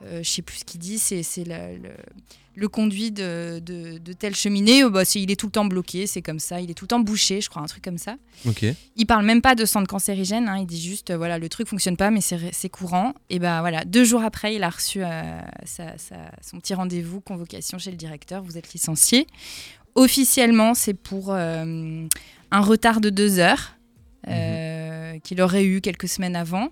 Euh, 0.03 0.21
je 0.23 0.29
sais 0.29 0.41
plus 0.41 0.57
ce 0.59 0.65
qu'il 0.65 0.79
dit, 0.79 0.97
c'est 0.97 1.21
le, 2.55 2.67
conduit 2.67 3.11
de, 3.11 3.59
de, 3.63 3.97
de 3.97 4.13
telle 4.13 4.35
cheminée. 4.35 4.83
Oh, 4.83 4.89
bah, 4.89 5.05
c'est- 5.05 5.21
il 5.21 5.31
est 5.31 5.35
tout 5.35 5.45
le 5.47 5.51
temps 5.51 5.65
bloqué, 5.65 6.05
c'est 6.07 6.21
comme 6.21 6.39
ça, 6.39 6.59
il 6.61 6.69
est 6.69 6.73
tout 6.73 6.83
le 6.85 6.89
temps 6.89 6.99
bouché, 6.99 7.39
je 7.41 7.49
crois, 7.49 7.61
un 7.61 7.65
truc 7.65 7.83
comme 7.83 7.97
ça. 7.97 8.17
Ok. 8.45 8.65
Il 8.97 9.05
parle 9.05 9.25
même 9.25 9.41
pas 9.41 9.55
de 9.55 9.65
centre 9.65 9.87
cancérigène, 9.87 10.47
hein, 10.49 10.57
il 10.59 10.65
dit 10.67 10.81
juste 10.81 11.09
euh, 11.11 11.17
voilà 11.17 11.37
le 11.39 11.47
truc 11.49 11.67
fonctionne 11.67 11.97
pas 11.97 12.11
mais 12.11 12.19
c'est 12.21 12.69
courant. 12.69 13.13
Et 13.29 13.39
ben 13.39 13.61
voilà 13.61 13.85
deux 13.85 14.03
jours 14.03 14.21
après 14.23 14.53
il 14.55 14.63
a 14.63 14.69
reçu 14.69 15.01
euh, 15.03 15.39
sa- 15.65 15.97
sa- 15.97 16.31
son 16.41 16.59
petit 16.59 16.73
rendez-vous 16.73 17.21
convocation 17.21 17.77
chez 17.77 17.91
le 17.91 17.97
directeur. 17.97 18.43
Vous 18.43 18.57
êtes 18.57 18.73
licencié. 18.73 19.27
Officiellement 19.95 20.73
c'est 20.73 20.93
pour 20.93 21.31
euh, 21.33 22.05
un 22.51 22.59
retard 22.61 23.01
de 23.01 23.09
deux 23.09 23.39
heures 23.39 23.75
euh, 24.27 25.17
qu'il 25.19 25.41
aurait 25.41 25.65
eu 25.65 25.81
quelques 25.81 26.07
semaines 26.07 26.35
avant. 26.35 26.69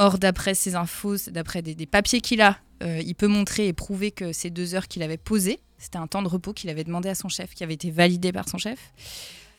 Or 0.00 0.18
d'après 0.18 0.54
ces 0.54 0.76
infos, 0.76 1.28
d'après 1.30 1.60
des, 1.60 1.84
papiers 1.84 2.22
qu'il 2.22 2.40
a, 2.40 2.56
euh, 2.82 3.02
il 3.04 3.14
peut 3.14 3.26
montrer 3.26 3.68
et 3.68 3.74
prouver 3.74 4.10
que 4.10 4.32
ces 4.32 4.48
deux 4.48 4.74
heures 4.74 4.88
qu'il 4.88 5.02
avait 5.02 5.18
posées, 5.18 5.60
c'était 5.76 5.98
un 5.98 6.06
temps 6.06 6.22
de 6.22 6.28
repos 6.28 6.54
qu'il 6.54 6.70
avait 6.70 6.84
demandé 6.84 7.10
à 7.10 7.14
son 7.14 7.28
chef, 7.28 7.52
qui 7.52 7.64
avait 7.64 7.74
été 7.74 7.90
validé 7.90 8.32
par 8.32 8.48
son 8.48 8.56
chef. 8.56 8.94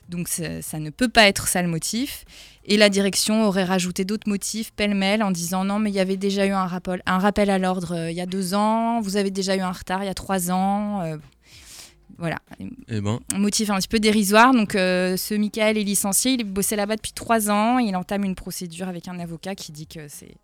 Donc 0.08 0.26
ça, 0.26 0.80
ne 0.80 0.90
peut 0.90 1.08
pas 1.08 1.28
être 1.28 1.46
ça 1.46 1.62
le 1.62 1.68
motif. 1.68 2.24
Et 2.64 2.76
la 2.76 2.88
direction 2.88 3.44
aurait 3.44 3.62
rajouté 3.62 4.04
d'autres 4.04 4.28
motifs 4.28 4.72
pêle-mêle 4.72 5.22
en 5.22 5.30
disant 5.30 5.64
non 5.64 5.78
mais 5.78 5.90
il 5.90 5.94
y 5.94 6.00
avait 6.00 6.16
déjà 6.16 6.44
eu 6.44 6.50
un 6.50 6.66
rappel, 6.66 7.02
un 7.06 7.18
rappel 7.18 7.48
à 7.48 7.58
l'ordre 7.58 7.94
euh, 7.94 8.10
il 8.10 8.16
y 8.16 8.20
a 8.20 8.26
deux 8.26 8.54
ans, 8.54 9.00
vous 9.00 9.16
avez 9.16 9.30
déjà 9.30 9.54
eu 9.54 9.60
un 9.60 9.70
retard 9.70 10.02
il 10.02 10.06
y 10.06 10.10
a 10.10 10.14
trois 10.14 10.50
ans. 10.50 11.02
euh, 11.02 11.18
voilà, 12.18 12.38
Eh 12.88 13.00
ben, 13.00 13.18
un 13.34 13.38
motif 13.38 13.70
un 13.70 13.78
petit 13.78 13.88
peu 13.88 13.98
dérisoire. 13.98 14.52
Donc 14.52 14.74
euh, 14.74 15.16
ce 15.16 15.34
Michael 15.34 15.78
est 15.78 15.82
licencié, 15.84 16.32
il 16.32 16.44
bossait 16.44 16.76
là-bas 16.76 16.96
depuis 16.96 17.12
trois 17.12 17.50
ans, 17.50 17.78
il 17.78 17.94
entame 17.96 18.24
une 18.24 18.34
procédure 18.34 18.88
avec 18.88 19.08
un 19.08 19.18
avocat 19.18 19.54
qui 19.54 19.72
dit 19.72 19.86
que 19.86 20.06
c'est 20.08 20.34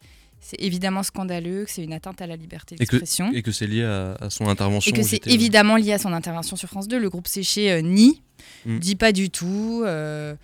évidemment 0.61 1.03
scandaleux, 1.03 1.65
que 1.65 1.71
c'est 1.71 1.83
une 1.85 1.93
atteinte 1.93 2.21
à 2.23 2.27
la 2.27 2.37
liberté 2.37 2.77
d'expression. 2.77 3.31
et 3.33 3.43
que 3.43 3.51
c'est 3.53 3.67
lié 3.67 3.85
à, 3.85 4.13
à 4.21 4.31
son 4.31 4.47
intervention. 4.49 4.91
Et 4.91 4.93
que 4.97 5.03
c'est 5.03 5.17
JT. 5.17 5.33
évidemment 5.33 5.77
lié 5.77 5.93
à 5.93 5.99
son 5.99 6.13
intervention 6.13 6.57
sur 6.57 6.69
France 6.69 6.89
2. 6.89 6.99
Le 6.99 7.11
groupe 7.11 7.27
Séché 7.29 7.71
euh, 7.73 7.81
nie, 7.81 8.23
Mm. 8.65 8.79
dit 8.79 8.95
pas 8.97 9.13
du 9.13 9.31
tout. 9.31 9.83
euh, 9.85 10.35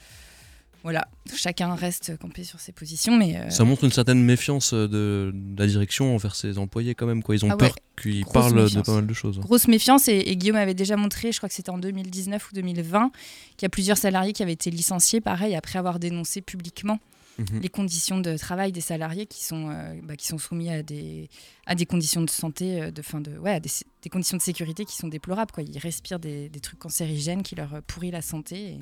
voilà, 0.84 1.08
chacun 1.34 1.74
reste 1.74 2.16
campé 2.18 2.44
sur 2.44 2.60
ses 2.60 2.70
positions, 2.70 3.16
mais 3.16 3.36
euh, 3.36 3.50
Ça 3.50 3.64
montre 3.64 3.82
une 3.84 3.90
certaine 3.90 4.22
méfiance 4.22 4.72
euh, 4.74 4.86
de, 4.86 5.32
de 5.34 5.60
la 5.60 5.66
direction 5.66 6.14
envers 6.14 6.34
ses 6.36 6.58
employés 6.58 6.94
quand 6.94 7.06
même. 7.06 7.22
Quoi. 7.22 7.34
Ils 7.34 7.44
ont 7.44 7.48
Ah 7.50 7.54
ouais, 7.54 7.58
peur 7.58 7.74
qu'ils 8.00 8.24
parlent 8.26 8.70
de 8.70 8.80
pas 8.82 8.94
mal 8.94 9.06
de 9.06 9.14
choses. 9.14 9.38
grosse 9.40 9.66
méfiance. 9.66 10.08
Et, 10.08 10.18
et 10.18 10.36
Guillaume 10.36 10.56
avait 10.56 10.74
déjà 10.74 10.96
montré, 10.96 11.32
je 11.32 11.38
crois 11.38 11.48
que 11.48 11.54
c'était 11.54 11.70
en 11.70 11.78
2019 11.78 12.50
ou 12.50 12.54
2020, 12.54 13.10
qu'il 13.56 13.64
y 13.64 13.66
a 13.66 13.70
plusieurs 13.70 13.96
salariés 13.96 14.32
qui 14.34 14.42
avaient 14.42 14.52
été 14.52 14.70
licenciés, 14.70 15.20
pareil, 15.20 15.56
après 15.56 15.78
avoir 15.78 15.98
dénoncé 15.98 16.40
publiquement 16.40 17.00
Mhm. 17.36 17.62
les 17.62 17.68
conditions 17.68 18.20
de 18.20 18.36
travail 18.36 18.70
des 18.70 18.80
salariés 18.80 19.26
qui 19.26 19.42
sont, 19.42 19.68
euh, 19.68 19.92
bah, 20.04 20.14
qui 20.14 20.24
sont 20.28 20.38
soumis 20.38 20.70
à 20.70 20.84
des, 20.84 21.28
à 21.66 21.74
des 21.74 21.84
conditions 21.84 22.22
de 22.22 22.30
santé, 22.30 22.92
de, 22.92 23.02
fin 23.02 23.20
de, 23.20 23.36
ouais, 23.38 23.50
à 23.54 23.58
des, 23.58 23.70
des 24.02 24.08
conditions 24.08 24.36
de 24.36 24.42
sécurité 24.42 24.84
qui 24.84 24.94
sont 24.96 25.08
déplorables. 25.08 25.50
Quoi. 25.50 25.64
Ils 25.64 25.78
respirent 25.78 26.20
des, 26.20 26.48
des 26.48 26.60
trucs 26.60 26.78
cancérigènes 26.78 27.42
qui 27.42 27.56
leur 27.56 27.82
pourrissent 27.88 28.12
la 28.12 28.22
santé 28.22 28.56
et 28.74 28.80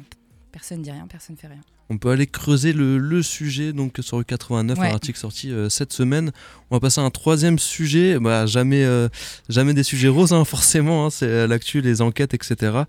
personne 0.53 0.79
ne 0.79 0.85
dit 0.85 0.91
rien, 0.91 1.07
personne 1.09 1.35
ne 1.37 1.41
fait 1.41 1.47
rien. 1.49 1.61
On 1.91 1.99
peut 1.99 2.11
aller 2.11 2.27
creuser 2.27 2.73
le, 2.73 2.97
le 2.97 3.23
sujet 3.23 3.73
donc 3.75 3.99
sur 4.01 4.17
le 4.17 4.25
89, 4.25 4.79
Ouais. 4.79 4.89
un 4.89 4.93
article 4.95 5.19
sorti 5.19 5.51
euh, 5.51 5.69
cette 5.69 5.93
semaine. 5.93 6.31
On 6.71 6.77
va 6.77 6.81
passer 6.81 7.01
à 7.01 7.05
un 7.05 7.11
troisième 7.11 7.59
sujet. 7.59 8.19
Bah, 8.19 8.47
jamais, 8.47 8.83
euh, 8.85 9.09
jamais 9.51 9.75
des 9.75 9.83
sujets 9.83 10.09
roses, 10.09 10.33
hein, 10.33 10.45
forcément. 10.47 11.05
hein, 11.05 11.11
c'est 11.11 11.27
euh, 11.27 11.47
l'actu, 11.47 11.81
les 11.83 12.01
enquêtes, 12.01 12.33
etc. 12.35 12.83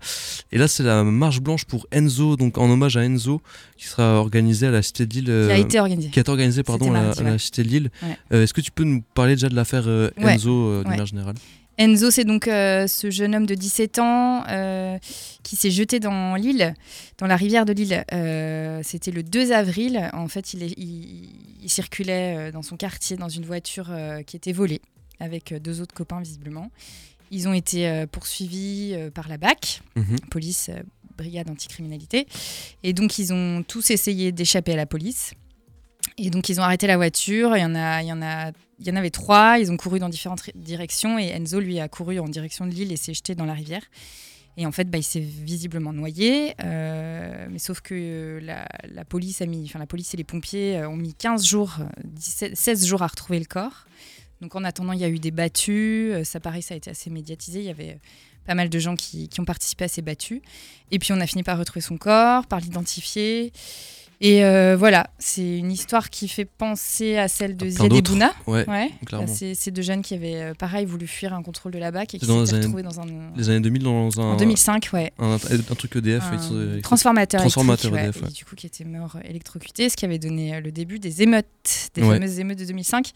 Et 0.52 0.58
là, 0.58 0.68
c'est 0.68 0.84
la 0.84 1.04
marche 1.04 1.40
blanche 1.40 1.64
pour 1.66 1.86
Enzo, 1.92 2.36
donc 2.36 2.56
en 2.56 2.70
hommage 2.70 2.96
à 2.96 3.04
Enzo, 3.04 3.42
qui 3.76 3.86
sera 3.88 4.14
organisée 4.20 4.68
à 4.68 4.70
la 4.70 4.80
Cité 4.80 5.04
de 5.06 5.12
Lille. 5.14 5.24
Qui 5.46 5.52
a 5.52 5.58
été 5.58 5.80
organisé. 5.80 6.10
qui 6.10 6.18
a 6.18 6.22
été 6.22 6.30
organisée 6.30 6.62
pardon, 6.62 6.94
à, 6.94 7.12
la- 7.22 7.32
à. 7.32 7.38
Cité 7.38 7.62
de 7.62 7.68
Lille. 7.68 7.90
Ouais. 8.30 8.42
Est-ce 8.42 8.54
que 8.54 8.60
tu 8.62 8.70
peux 8.70 8.84
nous 8.84 9.02
parler 9.14 9.34
déjà 9.34 9.48
de 9.48 9.56
l'affaire. 9.56 9.86
Enzo 10.16 10.80
d'une 10.82 10.88
manière 10.88 11.06
générale? 11.06 11.34
Enzo, 11.78 12.10
c'est 12.10 12.24
donc 12.24 12.46
euh, 12.46 12.86
ce 12.86 13.10
jeune 13.10 13.34
homme 13.34 13.46
de 13.46 13.54
17 13.54 13.98
ans 13.98 14.44
euh, 14.48 14.96
qui 15.42 15.56
s'est 15.56 15.70
jeté 15.72 15.98
dans 15.98 16.36
l'île, 16.36 16.74
dans 17.18 17.26
la 17.26 17.36
rivière 17.36 17.64
de 17.64 17.72
l'île. 17.72 18.04
Euh, 18.12 18.80
C'était 18.84 19.10
le 19.10 19.22
2 19.22 19.52
avril. 19.52 20.08
En 20.12 20.28
fait, 20.28 20.54
il, 20.54 20.62
est- 20.62 20.74
il- 20.78 21.28
il 21.62 21.68
circulait 21.70 22.52
dans 22.52 22.62
son 22.62 22.76
quartier 22.76 23.16
dans 23.16 23.28
une 23.28 23.44
voiture 23.44 23.90
qui 24.26 24.36
était 24.36 24.52
volée 24.52 24.80
avec 25.18 25.54
deux 25.54 25.80
autres 25.80 25.94
copains 25.94 26.20
visiblement. 26.20 26.70
Ils 27.30 27.48
ont 27.48 27.54
été 27.54 28.04
poursuivis 28.12 28.94
par 29.14 29.28
la 29.28 29.38
BAC, 29.38 29.80
Mhm. 29.96 30.20
police 30.30 30.70
brigade 31.16 31.48
anticriminalité, 31.48 32.26
et 32.82 32.92
donc 32.92 33.18
ils 33.18 33.32
ont 33.32 33.62
tous 33.66 33.90
essayé 33.90 34.30
d'échapper 34.32 34.72
à 34.72 34.76
la 34.76 34.84
police. 34.86 35.32
Et 36.16 36.30
donc 36.30 36.48
ils 36.48 36.60
ont 36.60 36.62
arrêté 36.62 36.86
la 36.86 36.96
voiture. 36.96 37.56
Il 37.56 37.60
y 37.60 37.64
en 37.64 37.74
a, 37.74 38.02
il 38.02 38.08
y 38.08 38.12
en 38.12 38.22
a, 38.22 38.52
il 38.78 38.86
y 38.86 38.90
en 38.90 38.96
avait 38.96 39.10
trois. 39.10 39.58
Ils 39.58 39.70
ont 39.72 39.76
couru 39.76 39.98
dans 39.98 40.08
différentes 40.08 40.42
directions 40.54 41.18
et 41.18 41.26
Enzo 41.28 41.60
lui 41.60 41.80
a 41.80 41.88
couru 41.88 42.18
en 42.18 42.28
direction 42.28 42.66
de 42.66 42.72
l'île 42.72 42.92
et 42.92 42.96
s'est 42.96 43.14
jeté 43.14 43.34
dans 43.34 43.44
la 43.44 43.54
rivière. 43.54 43.82
Et 44.56 44.66
en 44.66 44.72
fait, 44.72 44.88
bah, 44.88 44.98
il 44.98 45.02
s'est 45.02 45.20
visiblement 45.20 45.92
noyé. 45.92 46.54
euh, 46.62 47.46
mais 47.50 47.58
sauf 47.58 47.80
que 47.80 47.94
euh, 47.94 48.40
la, 48.40 49.04
police 49.04 49.42
a 49.42 49.46
mis, 49.46 49.70
la 49.76 49.86
police 49.86 50.14
et 50.14 50.16
les 50.16 50.24
pompiers 50.24 50.78
euh, 50.78 50.88
ont 50.88 50.96
mis 50.96 51.14
15 51.14 51.44
jours, 51.44 51.76
euh, 51.80 51.84
17 52.04 52.56
16 52.56 52.86
jours 52.86 53.02
à 53.02 53.08
retrouver 53.08 53.38
le 53.38 53.46
corps. 53.46 53.86
Donc 54.40 54.54
en 54.54 54.62
attendant, 54.62 54.92
il 54.92 55.00
y 55.00 55.04
a 55.04 55.08
eu 55.08 55.18
des 55.18 55.30
battues. 55.30 56.12
Ça 56.24 56.38
pareil, 56.38 56.62
ça 56.62 56.74
a 56.74 56.76
été 56.76 56.90
assez 56.90 57.10
médiatisé. 57.10 57.60
Il 57.60 57.64
y 57.64 57.70
avait 57.70 57.98
pas 58.44 58.54
mal 58.54 58.68
de 58.68 58.78
gens 58.78 58.94
qui, 58.94 59.28
qui 59.28 59.40
ont 59.40 59.44
participé 59.44 59.84
à 59.84 59.88
ces 59.88 60.02
battues. 60.02 60.42
Et 60.90 60.98
puis 60.98 61.12
on 61.12 61.20
a 61.20 61.26
fini 61.26 61.42
par 61.42 61.58
retrouver 61.58 61.80
son 61.80 61.96
corps, 61.96 62.46
par 62.46 62.60
l'identifier. 62.60 63.52
Et 64.20 64.44
euh, 64.44 64.76
voilà, 64.76 65.08
c'est 65.18 65.58
une 65.58 65.70
histoire 65.72 66.08
qui 66.08 66.28
fait 66.28 66.44
penser 66.44 67.16
à 67.18 67.28
celle 67.28 67.56
de 67.56 67.68
Ziad. 67.68 67.92
Bouna. 67.92 68.32
Ouais, 68.46 68.64
Ouais, 68.68 68.90
clairement. 69.06 69.26
c'est 69.26 69.54
ces 69.54 69.70
deux 69.70 69.82
jeunes 69.82 70.02
qui 70.02 70.14
avaient, 70.14 70.36
euh, 70.36 70.54
pareil, 70.54 70.86
voulu 70.86 71.06
fuir 71.06 71.34
un 71.34 71.42
contrôle 71.42 71.72
de 71.72 71.78
la 71.78 71.90
BAC 71.90 72.14
et 72.14 72.18
qui 72.18 72.24
s'étaient 72.26 72.32
années- 72.38 72.52
retrouvés 72.64 72.82
dans 72.82 73.00
un. 73.00 73.06
les 73.36 73.50
années 73.50 73.60
2000 73.60 73.82
dans 73.82 74.20
un, 74.20 74.24
En 74.32 74.36
2005, 74.36 74.88
ouais. 74.92 75.12
un, 75.18 75.34
un 75.34 75.74
truc 75.74 75.96
EDF. 75.96 76.22
Un 76.32 76.80
transformateur, 76.80 77.40
transformateur 77.40 77.92
EDF, 77.96 78.16
ouais, 78.16 78.22
ouais. 78.22 78.28
et 78.28 78.32
du 78.32 78.44
coup 78.44 78.54
qui 78.54 78.66
était 78.66 78.84
mort 78.84 79.18
électrocuté, 79.24 79.88
ce 79.88 79.96
qui 79.96 80.04
avait 80.04 80.18
donné 80.18 80.54
euh, 80.54 80.60
le 80.60 80.70
début 80.72 80.98
des 80.98 81.22
émeutes, 81.22 81.46
des 81.94 82.02
fameuses 82.02 82.38
émeutes 82.40 82.58
de 82.58 82.64
2005. 82.64 83.10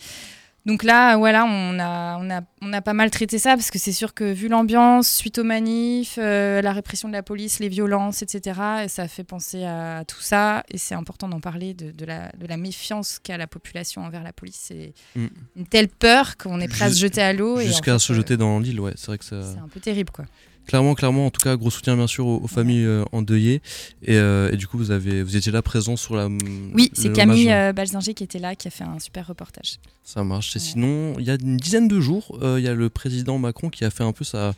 Donc 0.69 0.83
là, 0.85 1.17
voilà, 1.17 1.47
on 1.47 1.79
a, 1.79 2.19
on 2.21 2.31
a, 2.31 2.43
on 2.61 2.73
a 2.75 2.83
pas 2.83 2.93
mal 2.93 3.11
traité 3.11 3.39
ça 3.39 3.57
parce 3.57 3.71
que 3.71 3.79
c'est 3.79 3.91
sûr 3.93 4.13
que 4.13 4.31
vu 4.33 4.49
l'ambiance, 4.49 5.11
suite 5.11 5.39
aux 5.39 5.45
manifs, 5.45 6.19
euh, 6.19 6.61
la 6.61 6.73
répression 6.73 7.09
de 7.09 7.15
la 7.15 7.23
police, 7.23 7.59
les 7.59 7.71
violences, 7.71 8.21
etc., 8.23 8.61
et 8.85 8.89
ça 8.89 9.09
fait 9.09 9.25
penser 9.25 9.65
à 9.65 10.05
tout 10.07 10.21
ça. 10.21 10.65
Et 10.71 10.77
c'est 10.77 10.95
important 10.95 11.27
d'en 11.27 11.41
parler 11.41 11.73
de, 11.73 11.91
de 11.91 12.05
la, 12.05 12.31
de 12.39 12.47
la 12.47 12.59
méfiance 12.59 13.19
qu'a 13.19 13.39
la 13.39 13.47
population 13.47 14.05
envers 14.05 14.23
la 14.23 14.33
police. 14.35 14.61
C'est 14.69 14.93
Mm. 15.17 15.27
une 15.57 15.67
telle 15.67 15.89
peur 15.89 16.37
qu'on 16.37 16.61
est 16.61 16.69
prêt 16.69 16.85
à 16.85 16.91
se 16.91 16.99
jeter 16.99 17.23
à 17.23 17.33
l'eau. 17.33 17.57
en 17.57 17.61
Jusqu'à 17.61 17.95
fait, 17.95 17.99
se 17.99 18.13
euh, 18.13 18.17
jeter 18.17 18.37
dans 18.37 18.59
l'île, 18.59 18.81
ouais, 18.81 18.93
c'est 18.97 19.07
vrai 19.07 19.19
que 19.19 19.25
ça. 19.25 19.41
C'est 19.43 19.59
un 19.59 19.69
peu 19.69 19.81
terrible, 19.81 20.11
quoi. 20.11 20.27
Clairement, 20.69 20.95
clairement, 20.95 21.27
en 21.27 21.31
tout 21.31 21.41
cas, 21.41 21.57
gros 21.57 21.71
soutien 21.71 21.97
bien 21.97 22.07
sûr 22.07 22.27
aux, 22.27 22.41
aux 22.43 22.47
familles 22.47 22.85
euh, 22.85 23.03
endeuillées. 23.13 23.63
Et, 24.03 24.17
euh, 24.17 24.53
et 24.53 24.57
du 24.57 24.67
coup, 24.69 24.77
vous, 24.79 24.91
avez, 24.91 25.23
vous 25.23 25.35
étiez 25.37 25.51
là 25.51 25.63
présent 25.63 25.97
sur 25.97 26.15
la. 26.15 26.29
Oui, 26.75 26.91
c'est. 26.93 27.13
Camille 27.13 27.51
euh, 27.51 27.73
Balzinger 27.73 28.13
qui 28.15 28.23
était 28.23 28.39
là, 28.39 28.55
qui 28.55 28.69
a 28.69 28.71
fait 28.71 28.85
un 28.85 28.99
super 29.01 29.27
reportage. 29.27 29.79
Ça 30.05 30.23
marche. 30.25 30.55
Et 30.55 30.59
Ouais. 30.61 30.65
sinon, 30.65 31.15
il 31.19 31.25
y 31.25 31.31
a 31.31 31.35
une 31.41 31.57
dizaine 31.57 31.89
de 31.89 32.01
jours, 32.01 32.39
il 32.43 32.63
y 32.63 32.69
a 32.69 32.75
le 32.75 32.89
président 32.91 33.39
Macron 33.39 33.71
qui 33.71 33.85
a 33.85 33.91
fait 33.91 34.05
un 34.05 34.13
peu 34.13 34.25
sa 34.25 34.55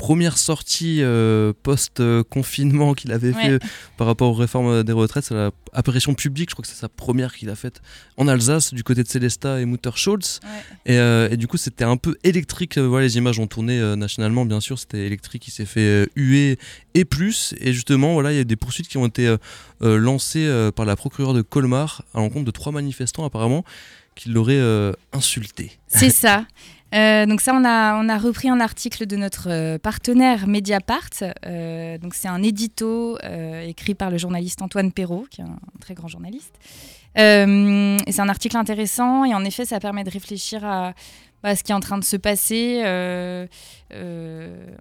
première 0.00 0.38
sortie 0.38 1.02
euh, 1.02 1.52
post-confinement 1.62 2.94
qu'il 2.94 3.12
avait 3.12 3.34
Ouais. 3.34 3.58
fait 3.58 3.62
par 3.98 4.06
rapport 4.06 4.30
aux 4.30 4.34
réformes 4.34 4.82
des 4.82 4.92
retraites. 4.92 5.24
C'est 5.26 5.34
la 5.34 5.50
apparition 5.74 6.14
publique, 6.14 6.48
je 6.48 6.54
crois 6.54 6.62
que 6.62 6.68
c'est 6.68 6.74
sa 6.80 6.88
première 6.88 7.34
qu'il 7.34 7.50
a 7.50 7.54
faite 7.54 7.82
en 8.16 8.26
Alsace, 8.26 8.72
du 8.72 8.82
côté 8.82 9.02
de 9.02 9.08
Célesta 9.08 9.60
et 9.60 9.66
Mutterschulz. 9.66 10.40
Ouais. 10.42 10.48
Et, 10.94 10.98
euh, 10.98 11.28
et 11.30 11.36
du 11.36 11.46
coup, 11.46 11.58
c'était 11.58 11.84
un 11.84 11.98
peu 11.98 12.16
électrique. 12.24 12.78
Euh, 12.78 12.88
Voilà, 12.88 13.04
les 13.06 13.18
images 13.18 13.38
ont 13.38 13.46
tourné 13.46 13.78
euh, 13.78 13.94
nationalement, 13.94 14.46
bien 14.46 14.60
sûr. 14.60 14.78
C'était 14.78 15.04
électrique, 15.06 15.46
il 15.48 15.50
s'est 15.50 15.66
fait 15.66 16.08
huer 16.16 16.58
et 16.94 17.04
plus. 17.04 17.54
Et 17.60 17.74
justement, 17.74 18.14
voilà, 18.14 18.32
il 18.32 18.36
y 18.36 18.40
a 18.40 18.44
des 18.44 18.56
poursuites 18.56 18.88
qui 18.88 18.96
ont 18.96 19.06
été 19.06 19.36
lancées 19.82 20.70
par 20.74 20.86
la 20.86 20.96
procureure 20.96 21.34
de 21.34 21.42
Colmar 21.42 22.02
à 22.14 22.20
l'encontre 22.20 22.46
de 22.46 22.50
trois 22.50 22.72
manifestants, 22.72 23.24
apparemment, 23.26 23.64
qui 24.14 24.30
l'auraient 24.30 24.92
insulté. 25.12 25.72
C'est 25.88 26.10
ça. 26.24 26.46
Euh, 26.94 27.26
donc 27.26 27.40
ça, 27.40 27.52
on 27.54 27.64
a, 27.64 27.96
on 27.96 28.08
a 28.08 28.18
repris 28.18 28.48
un 28.48 28.60
article 28.60 29.06
de 29.06 29.16
notre 29.16 29.48
euh, 29.48 29.78
partenaire 29.78 30.46
Mediapart. 30.46 31.10
Euh, 31.46 31.98
donc 31.98 32.14
c'est 32.14 32.28
un 32.28 32.42
édito 32.42 33.18
écrit 33.62 33.94
par 33.94 34.10
le 34.10 34.18
journaliste 34.18 34.62
Antoine 34.62 34.92
Perrault, 34.92 35.26
qui 35.30 35.40
est 35.40 35.44
un 35.44 35.58
très 35.80 35.94
grand 35.94 36.08
journaliste. 36.08 36.54
C'est 37.16 38.20
un 38.20 38.28
article 38.28 38.56
intéressant 38.56 39.24
et 39.24 39.34
en 39.34 39.44
effet, 39.44 39.64
ça 39.64 39.80
permet 39.80 40.04
de 40.04 40.10
réfléchir 40.10 40.64
à, 40.64 40.94
ce 41.42 41.62
qui 41.62 41.72
est 41.72 41.74
en 41.74 41.80
train 41.80 41.98
de 41.98 42.04
se 42.04 42.16
passer. 42.16 42.80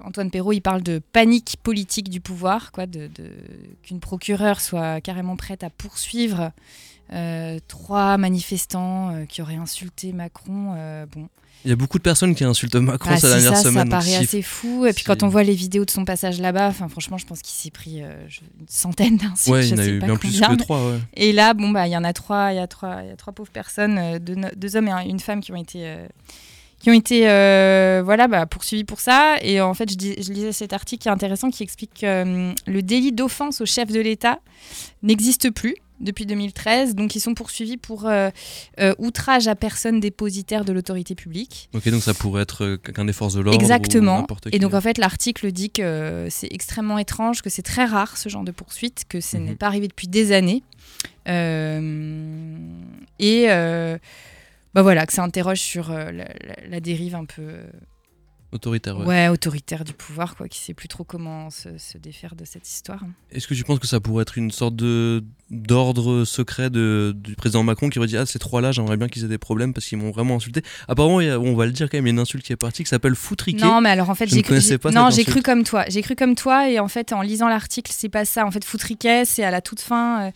Antoine 0.04 0.30
Perrault, 0.32 0.54
il 0.54 0.62
parle 0.62 0.84
de 0.84 1.00
panique 1.00 1.58
politique 1.64 2.10
du 2.10 2.22
pouvoir, 2.22 2.72
quoi, 2.72 2.86
qu'une 3.82 4.00
procureure 4.00 4.62
soit 4.62 5.02
carrément 5.02 5.36
prête 5.36 5.64
à 5.64 5.70
poursuivre 5.70 6.52
euh, 7.14 7.60
trois 7.68 8.18
manifestants 8.18 9.12
euh, 9.12 9.26
qui 9.26 9.42
auraient 9.42 9.56
insulté 9.56 10.14
Macron. 10.14 10.74
euh, 10.78 11.06
bon, 11.12 11.28
Il 11.66 11.70
y 11.70 11.74
a 11.74 11.76
beaucoup 11.76 11.98
de 11.98 12.04
personnes 12.04 12.36
qui 12.36 12.44
insultent 12.44 12.76
Macron 12.76 13.10
bah, 13.12 13.18
ces 13.18 13.28
dernières 13.30 13.56
ça, 13.58 13.64
semaines. 13.64 13.90
ça 13.90 13.98
paraît 13.98 14.16
assez 14.16 14.42
fou. 14.42 14.86
Et 14.86 14.94
puis 14.94 15.04
quand 15.04 15.24
on 15.24 15.28
voit 15.28 15.44
les 15.44 15.54
vidéos 15.56 15.86
de 15.86 15.90
son 15.92 16.06
passage 16.06 16.40
là-bas, 16.40 16.72
franchement, 16.72 17.18
je 17.18 17.26
pense 17.26 17.42
qu'il 17.42 17.56
s'est 17.58 17.72
pris 17.72 18.00
une 18.02 18.68
centaine 18.68 19.18
d'insultes. 19.18 19.48
Ouais, 19.54 19.68
il 19.68 19.72
y 19.72 19.74
en 19.74 19.78
a 19.80 19.86
eu 19.88 20.00
bien 20.00 20.16
plus 20.18 20.40
que 20.40 20.56
trois. 20.56 20.90
Ouais. 20.92 21.00
Et 21.16 21.34
là, 21.34 21.54
bon 21.54 21.70
bah, 21.72 21.88
il 21.88 21.92
y 21.92 21.98
en 21.98 22.04
a 22.04 22.14
trois, 22.14 22.54
il 22.54 22.58
y 22.58 22.60
a 22.60 22.68
trois, 22.68 23.02
il 23.04 23.10
y 23.10 23.12
a 23.12 23.16
trois 23.16 23.34
pauvres 23.34 23.52
personnes, 23.52 24.20
deux, 24.20 24.76
hommes 24.76 24.88
et 24.88 24.92
un- 24.92 25.06
une 25.06 25.20
femme 25.20 25.42
qui 25.42 25.52
ont 25.52 25.56
été, 25.56 25.96
qui 26.80 26.90
ont 26.90 26.94
été, 26.94 27.28
euh, 27.30 28.02
voilà, 28.06 28.28
bah, 28.30 28.46
poursuivis 28.46 28.86
pour 28.86 29.02
ça. 29.02 29.36
Et 29.42 29.60
en 29.60 29.74
fait, 29.74 29.92
je, 29.92 29.96
dis- 29.98 30.16
je 30.22 30.32
lisais 30.32 30.54
cet 30.54 30.72
article 30.72 31.02
qui 31.02 31.10
est 31.10 31.12
intéressant, 31.12 31.50
qui 31.50 31.64
explique 31.64 31.92
que 32.02 32.22
hum, 32.22 32.56
le 32.68 32.82
délit 32.84 33.12
d'offense 33.12 33.60
au 33.60 33.66
chef 33.66 33.92
de 33.92 34.00
l'État 34.00 34.40
n'existe 35.04 35.50
plus 35.50 35.76
depuis 36.00 36.26
2013. 36.26 36.96
Donc, 36.96 37.16
ils 37.16 37.20
sont 37.20 37.34
poursuivis 37.34 37.78
pour 37.78 38.06
euh, 38.08 38.30
euh, 38.80 38.94
outrage 38.98 39.48
à 39.48 39.56
personne 39.56 40.00
dépositaire 40.00 40.66
de 40.66 40.72
l'autorité 40.74 41.16
publique. 41.16 41.70
Ok, 41.74 41.88
donc 41.90 42.02
ça 42.04 42.14
pourrait 42.14 42.44
être 42.44 42.64
euh, 42.66 42.78
quelqu'un 42.78 43.06
des 43.06 43.14
forces 43.14 43.34
de 43.36 43.42
l'ordre. 43.42 43.60
Exactement. 43.60 44.26
Et 44.52 44.60
donc 44.60 44.74
en 44.74 44.82
fait, 44.82 44.98
l'article 44.98 45.52
dit 45.52 45.70
que 45.70 46.28
c'est 46.30 46.48
extrêmement 46.52 46.98
étrange, 46.98 47.42
que 47.42 47.50
c'est 47.50 47.62
très 47.64 47.86
rare 47.86 48.18
ce 48.18 48.30
genre 48.30 48.44
de 48.44 48.52
poursuite, 48.52 49.04
que 49.10 49.22
ce 49.22 49.38
Mhm. 49.38 49.44
n'est 49.46 49.56
pas 49.56 49.68
arrivé 49.68 49.88
depuis 49.88 50.08
des 50.08 50.32
années. 50.32 50.64
Et 53.20 53.46
bah 54.76 54.82
voilà, 54.84 55.06
que 55.06 55.14
ça 55.14 55.24
interroge 55.24 55.60
sur 55.60 55.90
la, 55.90 56.12
la- 56.12 56.28
la 56.68 56.80
dérive 56.80 57.16
un 57.16 57.26
peu 57.26 57.44
autoritaire. 58.52 58.98
ouais. 58.98 59.06
ouais, 59.06 59.28
autoritaire 59.28 59.84
du 59.84 59.94
pouvoir, 59.94 60.36
quoi, 60.36 60.48
qui 60.48 60.60
sait 60.60 60.74
plus 60.74 60.88
trop 60.88 61.04
comment 61.04 61.50
se, 61.50 61.78
se 61.78 61.98
défaire 61.98 62.36
de 62.36 62.46
cette 62.46 62.68
histoire. 62.68 63.00
Est-ce 63.32 63.48
que 63.48 63.54
tu 63.54 63.64
penses 63.64 63.80
que 63.80 63.88
ça 63.88 64.00
pourrait 64.00 64.24
être 64.24 64.38
une 64.38 64.52
sorte 64.52 64.76
de 64.76 65.24
d'ordre 65.52 66.26
secret 66.26 66.70
de, 66.70 67.12
du 67.18 67.36
président 67.36 67.64
Macron 67.64 67.90
qui 67.90 67.98
aurait 67.98 68.08
dit 68.08 68.18
ah 68.18 68.26
ces 68.28 68.38
trois-là 68.38 68.72
j'aimerais 68.72 68.98
bien 68.98 69.08
qu'ils 69.08 69.24
aient 69.26 69.28
des 69.30 69.40
problèmes 69.40 69.74
parce 69.74 69.88
qu'ils 69.88 69.98
m'ont 69.98 70.12
vraiment 70.12 70.36
insulté. 70.36 70.62
Apparemment 70.88 71.22
il 71.22 71.28
y 71.28 71.30
a- 71.32 71.40
on 71.40 71.56
va 71.56 71.66
le 71.66 71.72
dire 71.72 71.90
quand 71.90 71.98
même 71.98 72.06
il 72.06 72.10
y 72.10 72.12
a 72.12 72.14
une 72.14 72.20
insulte 72.20 72.46
qui 72.46 72.54
est 72.54 72.56
partie 72.56 72.84
qui 72.84 72.90
s'appelle 72.90 73.16
foutriquer. 73.16 73.64
Non, 73.66 73.82
mais 73.82 73.90
alors 73.90 74.10
en 74.12 74.16
fait, 74.16 74.28
j'ai 74.28 74.44
cru, 74.44 74.60
pas 74.78 74.92
non, 74.92 75.10
j'ai 75.10 75.24
cru 75.26 75.42
comme 75.42 75.64
toi. 75.64 75.86
J'ai 75.90 76.02
cru 76.04 76.16
comme 76.16 76.36
toi, 76.36 76.70
et 76.70 76.80
en 76.80 76.88
fait, 76.88 77.14
en 77.14 77.22
lisant 77.22 77.48
l'article, 77.50 77.92
c'est 77.96 78.10
pas 78.10 78.26
ça. 78.26 78.46
En 78.46 78.52
fait, 78.52 78.64
foutriquet, 78.64 79.26
c'est 79.26 79.44
à 79.44 79.50
la 79.52 79.62
toute 79.62 79.80
fin. 79.82 80.28
euh, 80.28 80.32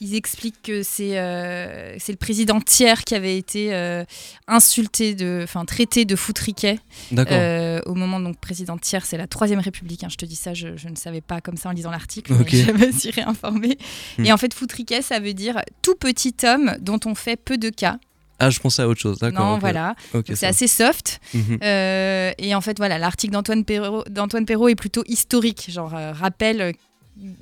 ils 0.00 0.14
expliquent 0.14 0.62
que 0.62 0.82
c'est 0.82 1.18
euh, 1.18 1.96
c'est 1.98 2.12
le 2.12 2.18
président 2.18 2.60
tiers 2.60 3.04
qui 3.04 3.14
avait 3.14 3.36
été 3.36 3.74
euh, 3.74 4.04
insulté, 4.46 5.14
de, 5.14 5.40
enfin 5.42 5.64
traité 5.64 6.04
de 6.04 6.14
foutriquet. 6.14 6.78
D'accord. 7.10 7.36
Euh, 7.38 7.80
au 7.86 7.94
moment 7.94 8.20
donc 8.20 8.38
président 8.38 8.78
tiers, 8.78 9.04
c'est 9.04 9.16
la 9.16 9.26
troisième 9.26 9.60
République. 9.60 10.04
hein, 10.04 10.08
je 10.10 10.16
te 10.16 10.24
dis 10.24 10.36
ça, 10.36 10.54
je, 10.54 10.76
je 10.76 10.88
ne 10.88 10.96
savais 10.96 11.20
pas 11.20 11.40
comme 11.40 11.56
ça 11.56 11.68
en 11.68 11.72
lisant 11.72 11.90
l'article, 11.90 12.32
Ok. 12.34 12.52
mais 12.52 12.58
je 12.62 12.72
me 12.86 12.92
suis 12.92 13.10
réinformée. 13.10 13.78
Et 14.18 14.32
en 14.32 14.36
fait, 14.36 14.54
foutriquet, 14.54 15.02
ça 15.02 15.18
veut 15.18 15.34
dire 15.34 15.60
tout 15.82 15.96
petit 15.96 16.34
homme 16.44 16.76
dont 16.80 17.00
on 17.04 17.14
fait 17.14 17.36
peu 17.36 17.58
de 17.58 17.70
cas. 17.70 17.98
Ah, 18.40 18.50
je 18.50 18.60
pensais 18.60 18.82
à 18.82 18.88
autre 18.88 19.00
chose. 19.00 19.18
D'accord. 19.18 19.44
Non, 19.44 19.58
voilà. 19.58 19.96
C'est 20.32 20.46
assez 20.46 20.68
soft. 20.68 21.20
Mhm. 21.34 21.58
Euh, 21.62 22.32
et 22.38 22.54
en 22.54 22.60
fait, 22.60 22.78
voilà, 22.78 22.98
l'article 22.98 23.32
d'Antoine 23.32 23.64
Perrault, 23.64 24.04
Perrault 24.46 24.68
est 24.68 24.76
plutôt 24.76 25.02
historique, 25.06 25.66
genre 25.70 25.94
euh, 25.94 26.12
rappelle. 26.12 26.74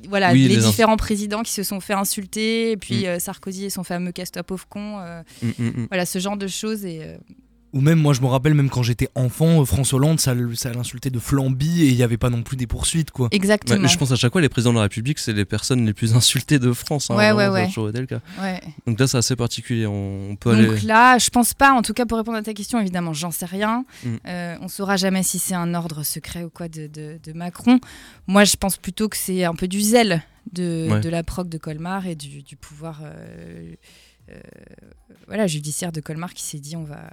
Voilà, 0.09 0.33
Oui, 0.33 0.43
les, 0.43 0.49
les 0.57 0.65
ins- 0.65 0.69
différents 0.71 0.97
présidents 0.97 1.43
qui 1.43 1.53
se 1.53 1.63
sont 1.63 1.81
fait 1.81 1.93
insulter, 1.95 2.71
et 2.73 2.77
puis 2.77 3.03
Mm. 3.03 3.07
euh, 3.07 3.19
Sarkozy 3.19 3.65
et 3.67 3.71
son 3.71 3.85
fameux 3.85 4.13
casse-toi 4.13 4.43
pauvre 4.43 4.67
con, 4.69 4.99
voilà 5.89 6.07
ce 6.07 6.19
genre 6.19 6.37
de 6.37 6.47
choses. 6.47 6.85
Et, 6.85 7.03
euh, 7.03 7.17
Ou 7.77 7.81
même, 7.83 7.99
moi, 8.01 8.15
je 8.15 8.23
me 8.23 8.27
rappelle, 8.27 8.55
même 8.55 8.71
quand 8.71 8.83
j'étais 8.83 9.09
enfant, 9.15 9.61
euh, 9.61 9.65
François 9.67 9.99
Hollande, 9.99 10.19
ça, 10.19 10.35
ça 10.55 10.73
l'insultait 10.73 11.11
de 11.11 11.19
flambi 11.19 11.83
et 11.83 11.89
il 11.89 11.95
n'y 11.97 12.03
avait 12.03 12.17
pas 12.17 12.31
non 12.31 12.43
plus 12.43 12.57
des 12.57 12.67
poursuites, 12.67 13.11
quoi. 13.11 13.29
exactement. 13.33 13.81
Ouais, 13.83 13.89
je 13.89 13.99
pense 13.99 14.13
à 14.13 14.17
chaque 14.17 14.33
fois, 14.33 14.41
les 14.41 14.49
présidents 14.49 14.73
de 14.73 14.77
la 14.79 14.83
République, 14.85 15.19
c'est 15.19 15.33
les 15.35 15.45
personnes 15.45 15.85
les 15.85 15.93
plus 15.93 16.15
insultées 16.15 16.59
de 16.59 16.73
France. 16.73 17.11
hein, 17.11 17.17
Ouais, 17.17 17.33
ouais, 17.33 17.49
ouais. 17.49 17.67
toujours 17.67 17.89
été 17.91 18.01
le 18.01 18.07
cas. 18.07 18.21
Ouais. 18.41 18.61
Donc 18.87 18.99
là, 18.99 19.07
c'est 19.07 19.19
assez 19.19 19.37
particulier. 19.37 19.87
On 19.87 20.37
peut 20.41 20.51
aller. 20.53 20.67
Donc 20.69 20.83
là, 20.85 21.19
je 21.19 21.29
pense 21.29 21.53
pas, 21.55 21.73
en 21.73 21.83
tout 21.83 21.93
cas 21.93 22.07
pour 22.07 22.17
répondre 22.19 22.39
à 22.39 22.43
ta 22.43 22.55
question, 22.55 22.81
évidemment, 22.81 23.13
j'en 23.13 23.31
sais 23.31 23.47
rien. 23.47 23.85
Mm. 24.05 24.09
Euh, 24.27 24.57
on 24.63 24.69
saura 24.69 24.97
jamais 24.97 25.23
si 25.23 25.39
c'est 25.39 25.55
un 25.55 25.75
ordre 25.75 26.03
secret 26.03 26.45
ou 26.45 26.51
quoi 26.51 26.69
de, 26.69 26.87
de- 26.87 27.19
de 27.23 27.33
Macron. 27.35 27.79
Moi, 28.27 28.45
je 28.45 28.57
pense 28.57 28.79
plutôt 28.79 29.09
que 29.11 29.17
c'est 29.19 29.45
un 29.45 29.55
peu 29.55 29.69
du 29.69 29.81
zèle 29.83 30.23
de, 30.53 30.89
Ouais. 30.91 31.01
de 31.01 31.09
la 31.11 31.23
proc 31.23 31.49
de 31.49 31.59
Colmar 31.59 32.07
et 32.07 32.15
du, 32.15 32.43
du 32.43 32.57
pouvoir 32.57 33.01
euh, 33.05 33.75
voilà, 35.27 35.47
judiciaire 35.47 35.93
de 35.93 36.01
Colmar 36.01 36.35
qui 36.35 36.43
s'est 36.43 36.59
dit 36.59 36.77
on 36.77 36.85
va, 36.85 37.09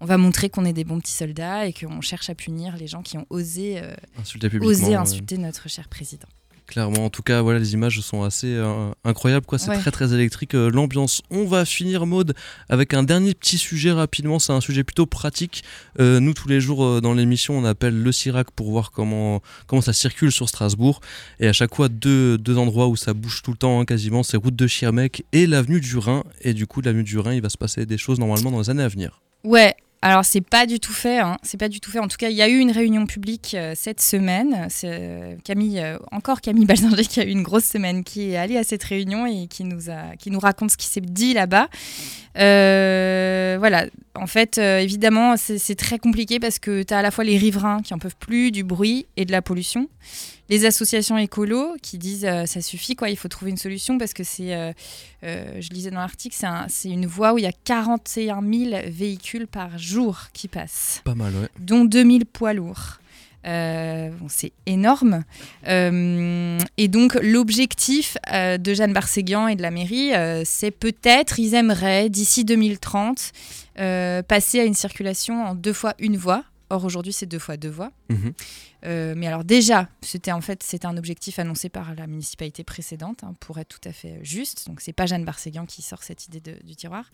on 0.00 0.06
va 0.06 0.16
montrer 0.16 0.48
qu'on 0.48 0.64
est 0.64 0.72
des 0.72 0.84
bons 0.84 1.00
petits 1.00 1.12
soldats 1.12 1.66
et 1.66 1.72
qu'on 1.72 2.00
cherche 2.00 2.30
à 2.30 2.34
punir 2.34 2.76
les 2.76 2.86
gens 2.86 3.02
qui 3.02 3.18
ont 3.18 3.26
osé, 3.30 3.80
euh, 3.82 3.94
Insulter 4.18 4.48
osé 4.60 4.86
ouais. 4.86 4.94
insulter 4.94 5.38
notre 5.38 5.68
cher 5.68 5.88
président. 5.88 6.28
Clairement, 6.68 7.06
en 7.06 7.10
tout 7.10 7.22
cas, 7.22 7.40
voilà, 7.40 7.58
les 7.58 7.72
images 7.72 7.98
sont 8.00 8.22
assez 8.24 8.46
euh, 8.54 8.90
incroyables, 9.02 9.46
quoi. 9.46 9.58
C'est 9.58 9.70
Ouais. 9.70 9.78
très 9.78 9.90
très 9.90 10.12
électrique 10.12 10.54
euh, 10.54 10.70
l'ambiance. 10.70 11.22
On 11.30 11.46
va 11.46 11.64
finir 11.64 12.04
mode 12.04 12.34
avec 12.68 12.92
un 12.92 13.02
dernier 13.02 13.32
petit 13.32 13.56
sujet 13.56 13.90
rapidement. 13.90 14.38
C'est 14.38 14.52
un 14.52 14.60
sujet 14.60 14.84
plutôt 14.84 15.06
pratique. 15.06 15.64
Euh, 15.98 16.20
nous, 16.20 16.34
tous 16.34 16.46
les 16.46 16.60
jours 16.60 17.00
dans 17.00 17.14
l'émission, 17.14 17.56
on 17.56 17.64
appelle 17.64 17.98
le 18.00 18.12
Sirac 18.12 18.50
pour 18.50 18.70
voir 18.70 18.90
comment 18.90 19.40
comment 19.66 19.80
ça 19.80 19.94
circule 19.94 20.30
sur 20.30 20.48
Strasbourg. 20.50 21.00
Et 21.40 21.48
à 21.48 21.54
chaque 21.54 21.74
fois, 21.74 21.88
deux, 21.88 22.36
deux 22.36 22.58
endroits 22.58 22.88
où 22.88 22.96
ça 22.96 23.14
bouge 23.14 23.40
tout 23.42 23.52
le 23.52 23.56
temps, 23.56 23.80
hein, 23.80 23.86
quasiment, 23.86 24.22
c'est 24.22 24.36
route 24.36 24.54
de 24.54 24.66
Schirmeck 24.66 25.24
et 25.32 25.46
l'avenue 25.46 25.80
du 25.80 25.96
Rhin. 25.96 26.22
Et 26.42 26.52
du 26.52 26.66
coup, 26.66 26.82
l'avenue 26.82 27.02
du 27.02 27.18
Rhin, 27.18 27.32
il 27.32 27.40
va 27.40 27.48
se 27.48 27.56
passer 27.58 27.86
des 27.86 27.96
choses 27.96 28.18
normalement 28.18 28.50
dans 28.50 28.60
les 28.60 28.68
années 28.68 28.82
à 28.82 28.88
venir. 28.88 29.22
Ouais, 29.42 29.74
alors 30.00 30.24
c'est 30.24 30.40
pas 30.40 30.66
du 30.66 30.78
tout 30.78 30.92
fait, 30.92 31.18
hein. 31.18 31.38
c'est 31.42 31.58
pas 31.58 31.68
du 31.68 31.80
tout 31.80 31.90
fait. 31.90 31.98
En 31.98 32.06
tout 32.06 32.16
cas, 32.16 32.28
il 32.28 32.36
y 32.36 32.42
a 32.42 32.48
eu 32.48 32.58
une 32.58 32.70
réunion 32.70 33.04
publique 33.06 33.56
euh, 33.58 33.72
cette 33.76 34.00
semaine. 34.00 34.68
Euh, 34.84 35.34
Camille, 35.42 35.80
euh, 35.80 35.98
encore 36.12 36.40
Camille 36.40 36.66
Balzinger 36.66 37.02
qui 37.02 37.20
a 37.20 37.24
eu 37.24 37.30
une 37.30 37.42
grosse 37.42 37.64
semaine, 37.64 38.04
qui 38.04 38.30
est 38.30 38.36
allée 38.36 38.56
à 38.56 38.62
cette 38.62 38.84
réunion 38.84 39.26
et 39.26 39.48
qui 39.48 39.64
nous 39.64 39.78
qui 40.18 40.30
nous 40.30 40.38
raconte 40.38 40.70
ce 40.70 40.76
qui 40.76 40.86
s'est 40.86 41.00
dit 41.00 41.34
là-bas. 41.34 41.68
Voilà, 42.36 43.86
en 44.14 44.26
fait, 44.28 44.58
évidemment, 44.58 45.36
c'est 45.36 45.74
très 45.74 45.98
compliqué 45.98 46.38
parce 46.38 46.60
que 46.60 46.84
tu 46.84 46.94
as 46.94 46.98
à 46.98 47.02
la 47.02 47.10
fois 47.10 47.24
les 47.24 47.36
riverains 47.36 47.82
qui 47.82 47.92
en 47.92 47.98
peuvent 47.98 48.16
plus 48.16 48.52
du 48.52 48.62
bruit 48.62 49.06
et 49.16 49.24
de 49.24 49.32
la 49.32 49.42
pollution, 49.42 49.88
les 50.48 50.64
associations 50.64 51.18
écolos 51.18 51.76
qui 51.82 51.98
disent 51.98 52.24
euh, 52.24 52.46
ça 52.46 52.60
suffit 52.60 52.96
quoi, 52.96 53.10
il 53.10 53.16
faut 53.16 53.28
trouver 53.28 53.50
une 53.50 53.56
solution 53.58 53.98
parce 53.98 54.14
que 54.14 54.24
c'est, 54.24 54.54
euh, 54.54 54.72
euh, 55.24 55.60
je 55.60 55.68
lisais 55.70 55.90
dans 55.90 55.98
l'article, 56.00 56.34
c'est 56.38 56.46
un- 56.46 56.66
c'est 56.68 56.88
une 56.88 57.06
voie 57.06 57.32
où 57.34 57.38
il 57.38 57.42
y 57.44 57.46
a 57.46 57.52
41 57.64 58.40
000 58.42 58.82
véhicules 58.88 59.46
par 59.46 59.78
jour 59.78 60.26
qui 60.32 60.48
passent, 60.48 61.00
Pas 61.04 61.14
mal, 61.14 61.34
ouais. 61.34 61.48
dont 61.60 61.84
2000 61.84 62.24
poids 62.26 62.52
lourds. 62.54 62.98
Euh, 63.46 64.10
bon, 64.10 64.26
c'est 64.28 64.52
énorme. 64.66 65.24
Euh, 65.68 66.58
et 66.76 66.88
donc, 66.88 67.14
l'objectif 67.22 68.16
euh, 68.32 68.58
de 68.58 68.74
Jeanne 68.74 68.92
Barséguian 68.92 69.46
et 69.48 69.54
de 69.56 69.62
la 69.62 69.70
mairie, 69.70 70.10
c'est 70.44 70.70
peut-être, 70.72 71.38
ils 71.38 71.54
aimeraient, 71.54 72.08
d'ici 72.10 72.44
2030, 72.44 73.32
euh, 73.78 74.22
passer 74.22 74.60
à 74.60 74.64
une 74.64 74.74
circulation 74.74 75.44
en 75.44 75.54
deux 75.54 75.72
fois 75.72 75.94
une 75.98 76.16
voie. 76.16 76.42
Or, 76.70 76.84
aujourd'hui, 76.84 77.12
c'est 77.14 77.26
deux 77.26 77.38
fois 77.38 77.56
deux 77.56 77.70
voies. 77.70 77.90
Mhm. 78.10 78.32
Euh, 78.84 79.14
mais 79.16 79.26
alors 79.26 79.42
déjà, 79.44 79.88
c'était 80.02 80.32
en 80.32 80.40
fait 80.40 80.62
c'était 80.62 80.86
un 80.86 80.96
objectif 80.96 81.38
annoncé 81.38 81.68
par 81.68 81.94
la 81.94 82.06
municipalité 82.06 82.62
précédente, 82.62 83.24
hein, 83.24 83.34
pour 83.40 83.58
être 83.58 83.68
tout 83.68 83.88
à 83.88 83.92
fait 83.92 84.18
juste. 84.22 84.66
Donc 84.68 84.80
c'est 84.80 84.92
pas 84.92 85.06
Jeanne 85.06 85.24
Barséguian 85.24 85.66
qui 85.66 85.82
sort 85.82 86.02
cette 86.02 86.26
idée 86.26 86.40
de- 86.40 86.58
du 86.64 86.76
tiroir. 86.76 87.04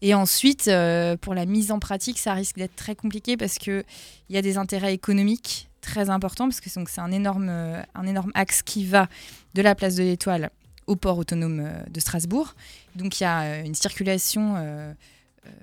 Et 0.00 0.14
ensuite, 0.14 0.68
euh, 0.68 1.16
pour 1.16 1.34
la 1.34 1.44
mise 1.46 1.70
en 1.70 1.78
pratique, 1.78 2.18
ça 2.18 2.34
risque 2.34 2.56
d'être 2.56 2.76
très 2.76 2.94
compliqué 2.96 3.36
parce 3.36 3.58
que 3.58 3.84
il 4.28 4.34
y 4.34 4.38
a 4.38 4.42
des 4.42 4.56
intérêts 4.56 4.94
économiques 4.94 5.68
très 5.82 6.08
importants 6.08 6.48
parce 6.48 6.60
que 6.60 6.70
c'est 6.70 7.00
un 7.00 7.12
énorme 7.12 7.48
euh, 7.50 7.82
un 7.94 8.06
énorme 8.06 8.32
axe 8.34 8.62
qui 8.62 8.86
va 8.86 9.08
de 9.54 9.62
la 9.62 9.74
place 9.74 9.96
de 9.96 10.02
l'Étoile 10.02 10.50
au 10.86 10.96
port 10.96 11.18
autonome 11.18 11.60
euh, 11.60 11.82
de 11.90 12.00
Strasbourg. 12.00 12.54
Donc 12.96 13.20
il 13.20 13.24
y 13.24 13.26
a 13.26 13.42
euh, 13.42 13.64
une 13.64 13.74
circulation. 13.74 14.56
euh, 14.56 14.60
euh, 14.60 14.94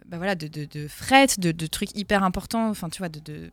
bah 0.08 0.17
voilà, 0.17 0.36
de, 0.36 0.48
de, 0.48 0.65
de 0.65 0.88
fret, 0.88 1.28
de, 1.38 1.52
de 1.52 1.67
trucs 1.67 1.98
hyper 1.98 2.24
importants, 2.24 2.70
enfin 2.70 2.89
tu 2.89 3.00
vois, 3.00 3.10
de, 3.10 3.52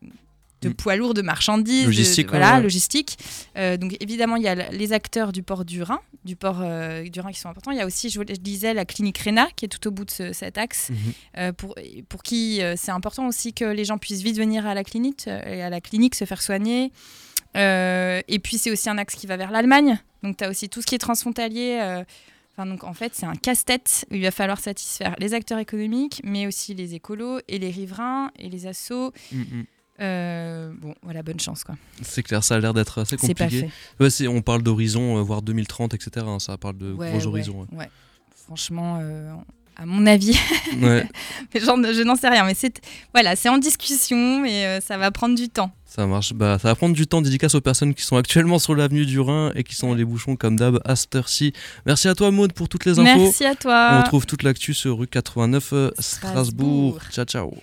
Mm. 0.61 0.73
poids 0.73 0.97
lourds, 0.97 1.13
de 1.13 1.21
marchandises, 1.21 1.85
Logistique, 1.85 2.25
de- 2.25 2.31
voilà, 2.31 2.57
ouais. 2.57 2.63
logistique. 2.63 3.17
Euh, 3.57 3.77
donc 3.77 3.95
évidemment, 4.01 4.35
il 4.35 4.43
y 4.43 4.47
a 4.49 4.55
les 4.71 4.91
acteurs 4.91 5.31
du 5.31 5.41
port 5.41 5.63
du 5.63 5.81
Rhin, 5.83 6.01
du 6.25 6.35
port 6.35 6.57
euh, 6.61 7.07
du 7.07 7.21
Rhin 7.21 7.31
qui 7.31 7.39
sont 7.39 7.47
importants. 7.47 7.71
Il 7.71 7.77
y 7.77 7.81
a 7.81 7.85
aussi, 7.85 8.09
je, 8.09 8.19
vous- 8.19 8.25
je 8.27 8.33
disais, 8.35 8.73
la 8.73 8.83
clinique 8.83 9.17
Réna 9.19 9.47
qui 9.55 9.63
est 9.63 9.69
tout 9.69 9.87
au 9.87 9.91
bout 9.91 10.03
de 10.03 10.11
ce- 10.11 10.33
cet 10.33 10.57
axe, 10.57 10.89
Mhm. 10.89 10.97
euh, 11.37 11.53
pour, 11.53 11.75
pour 12.09 12.23
qui 12.23 12.61
euh, 12.61 12.73
c'est 12.75 12.91
important 12.91 13.25
aussi 13.29 13.53
que 13.53 13.63
les 13.63 13.85
gens 13.85 13.97
puissent 13.97 14.21
vite 14.21 14.35
venir 14.37 14.67
à 14.67 14.73
la 14.73 14.83
clinique, 14.83 15.29
euh, 15.29 15.41
et 15.45 15.61
à 15.61 15.69
la 15.69 15.79
clinique 15.79 16.13
se 16.15 16.25
faire 16.25 16.41
soigner. 16.41 16.91
Euh, 17.55 18.21
et 18.27 18.39
puis 18.39 18.57
c'est 18.57 18.69
aussi 18.69 18.89
un 18.89 18.97
axe 18.97 19.15
qui 19.15 19.27
va 19.27 19.37
vers 19.37 19.51
l'Allemagne. 19.51 19.97
Donc 20.23 20.35
tu 20.35 20.43
as 20.43 20.49
aussi 20.49 20.67
tout 20.67 20.81
ce 20.81 20.87
qui 20.87 20.95
est 20.95 20.99
transfrontalier. 20.99 21.79
Enfin, 22.59 22.69
donc 22.69 22.83
en 22.83 22.93
fait, 22.93 23.15
c'est 23.15 23.25
un 23.25 23.35
casse-tête 23.37 24.05
où 24.11 24.15
il 24.15 24.21
va 24.21 24.31
falloir 24.31 24.59
satisfaire 24.59 25.15
les 25.17 25.33
acteurs 25.33 25.59
économiques, 25.59 26.19
mais 26.25 26.45
aussi 26.45 26.73
les 26.73 26.93
écolos 26.93 27.39
et 27.47 27.57
les 27.57 27.69
riverains 27.69 28.31
et 28.37 28.49
les 28.49 28.67
assos. 28.67 29.13
Mhm. 29.31 29.65
Euh, 30.01 30.73
bon, 30.77 30.93
voilà, 31.01 31.23
bonne 31.23 31.39
chance 31.39 31.63
quoi. 31.63 31.75
C'est 32.01 32.21
clair, 32.23 32.43
ça 32.43 32.55
a 32.55 32.59
l'air 32.59 32.73
d'être 32.73 32.99
assez 32.99 33.15
pas 33.15 33.27
compliqué. 33.27 33.61
fait. 33.97 34.03
Ouais, 34.03 34.09
c'est- 34.09 34.27
on 34.27 34.41
parle 34.41 34.61
d'horizon, 34.61 35.17
euh, 35.17 35.21
voire 35.21 35.41
2030, 35.41 35.93
etc. 35.93 36.25
hein, 36.27 36.39
ça 36.39 36.57
parle 36.57 36.77
de 36.77 36.91
Ouais, 36.91 37.11
gros 37.11 37.19
ouais, 37.19 37.27
horizons. 37.27 37.65
Franchement, 38.35 38.99
euh, 39.01 39.33
à 39.81 39.85
mon 39.85 40.05
avis, 40.05 40.37
Ouais, 40.81 41.07
mais 41.53 41.61
genre, 41.61 41.77
je 41.77 42.03
n'en 42.03 42.15
sais 42.15 42.27
rien, 42.27 42.43
mais 42.43 42.53
c'est 42.53 42.81
voilà, 43.13 43.35
c'est 43.35 43.47
en 43.47 43.57
discussion 43.57 44.43
et 44.43 44.65
euh, 44.65 44.81
ça 44.81 44.97
va 44.97 45.09
prendre 45.11 45.35
du 45.35 45.47
temps. 45.47 45.71
ça 45.85 46.05
marche. 46.05 46.33
Bah, 46.33 46.57
ça 46.61 46.67
va 46.67 46.75
prendre 46.75 46.93
du 46.93 47.07
temps 47.07 47.21
dédicace 47.21 47.55
aux 47.55 47.61
personnes 47.61 47.93
qui 47.93 48.03
sont 48.03 48.17
actuellement 48.17 48.59
sur 48.59 48.75
l'avenue 48.75 49.05
du 49.05 49.19
Rhin 49.21 49.51
et 49.55 49.63
qui 49.63 49.75
sont 49.75 49.87
dans 49.89 49.95
les 49.95 50.03
bouchons 50.05 50.35
comme 50.35 50.57
d'hab 50.57 50.81
à 50.83 50.95
cette 50.97 51.15
heure-ci. 51.15 51.53
Merci 51.85 52.09
à 52.09 52.15
toi 52.15 52.29
Maud 52.31 52.51
pour 52.51 52.67
toutes 52.67 52.85
les 52.85 52.99
infos. 52.99 53.03
Merci 53.03 53.45
à 53.45 53.55
toi. 53.55 53.89
On 53.93 54.01
retrouve 54.01 54.25
toute 54.25 54.43
l'actu 54.43 54.73
sur 54.73 54.97
rue 54.99 55.07
89 55.07 55.69
euh, 55.71 55.91
Strasbourg. 55.99 56.97
Strasbourg. 56.99 56.99
Ciao 57.11 57.25
ciao. 57.25 57.53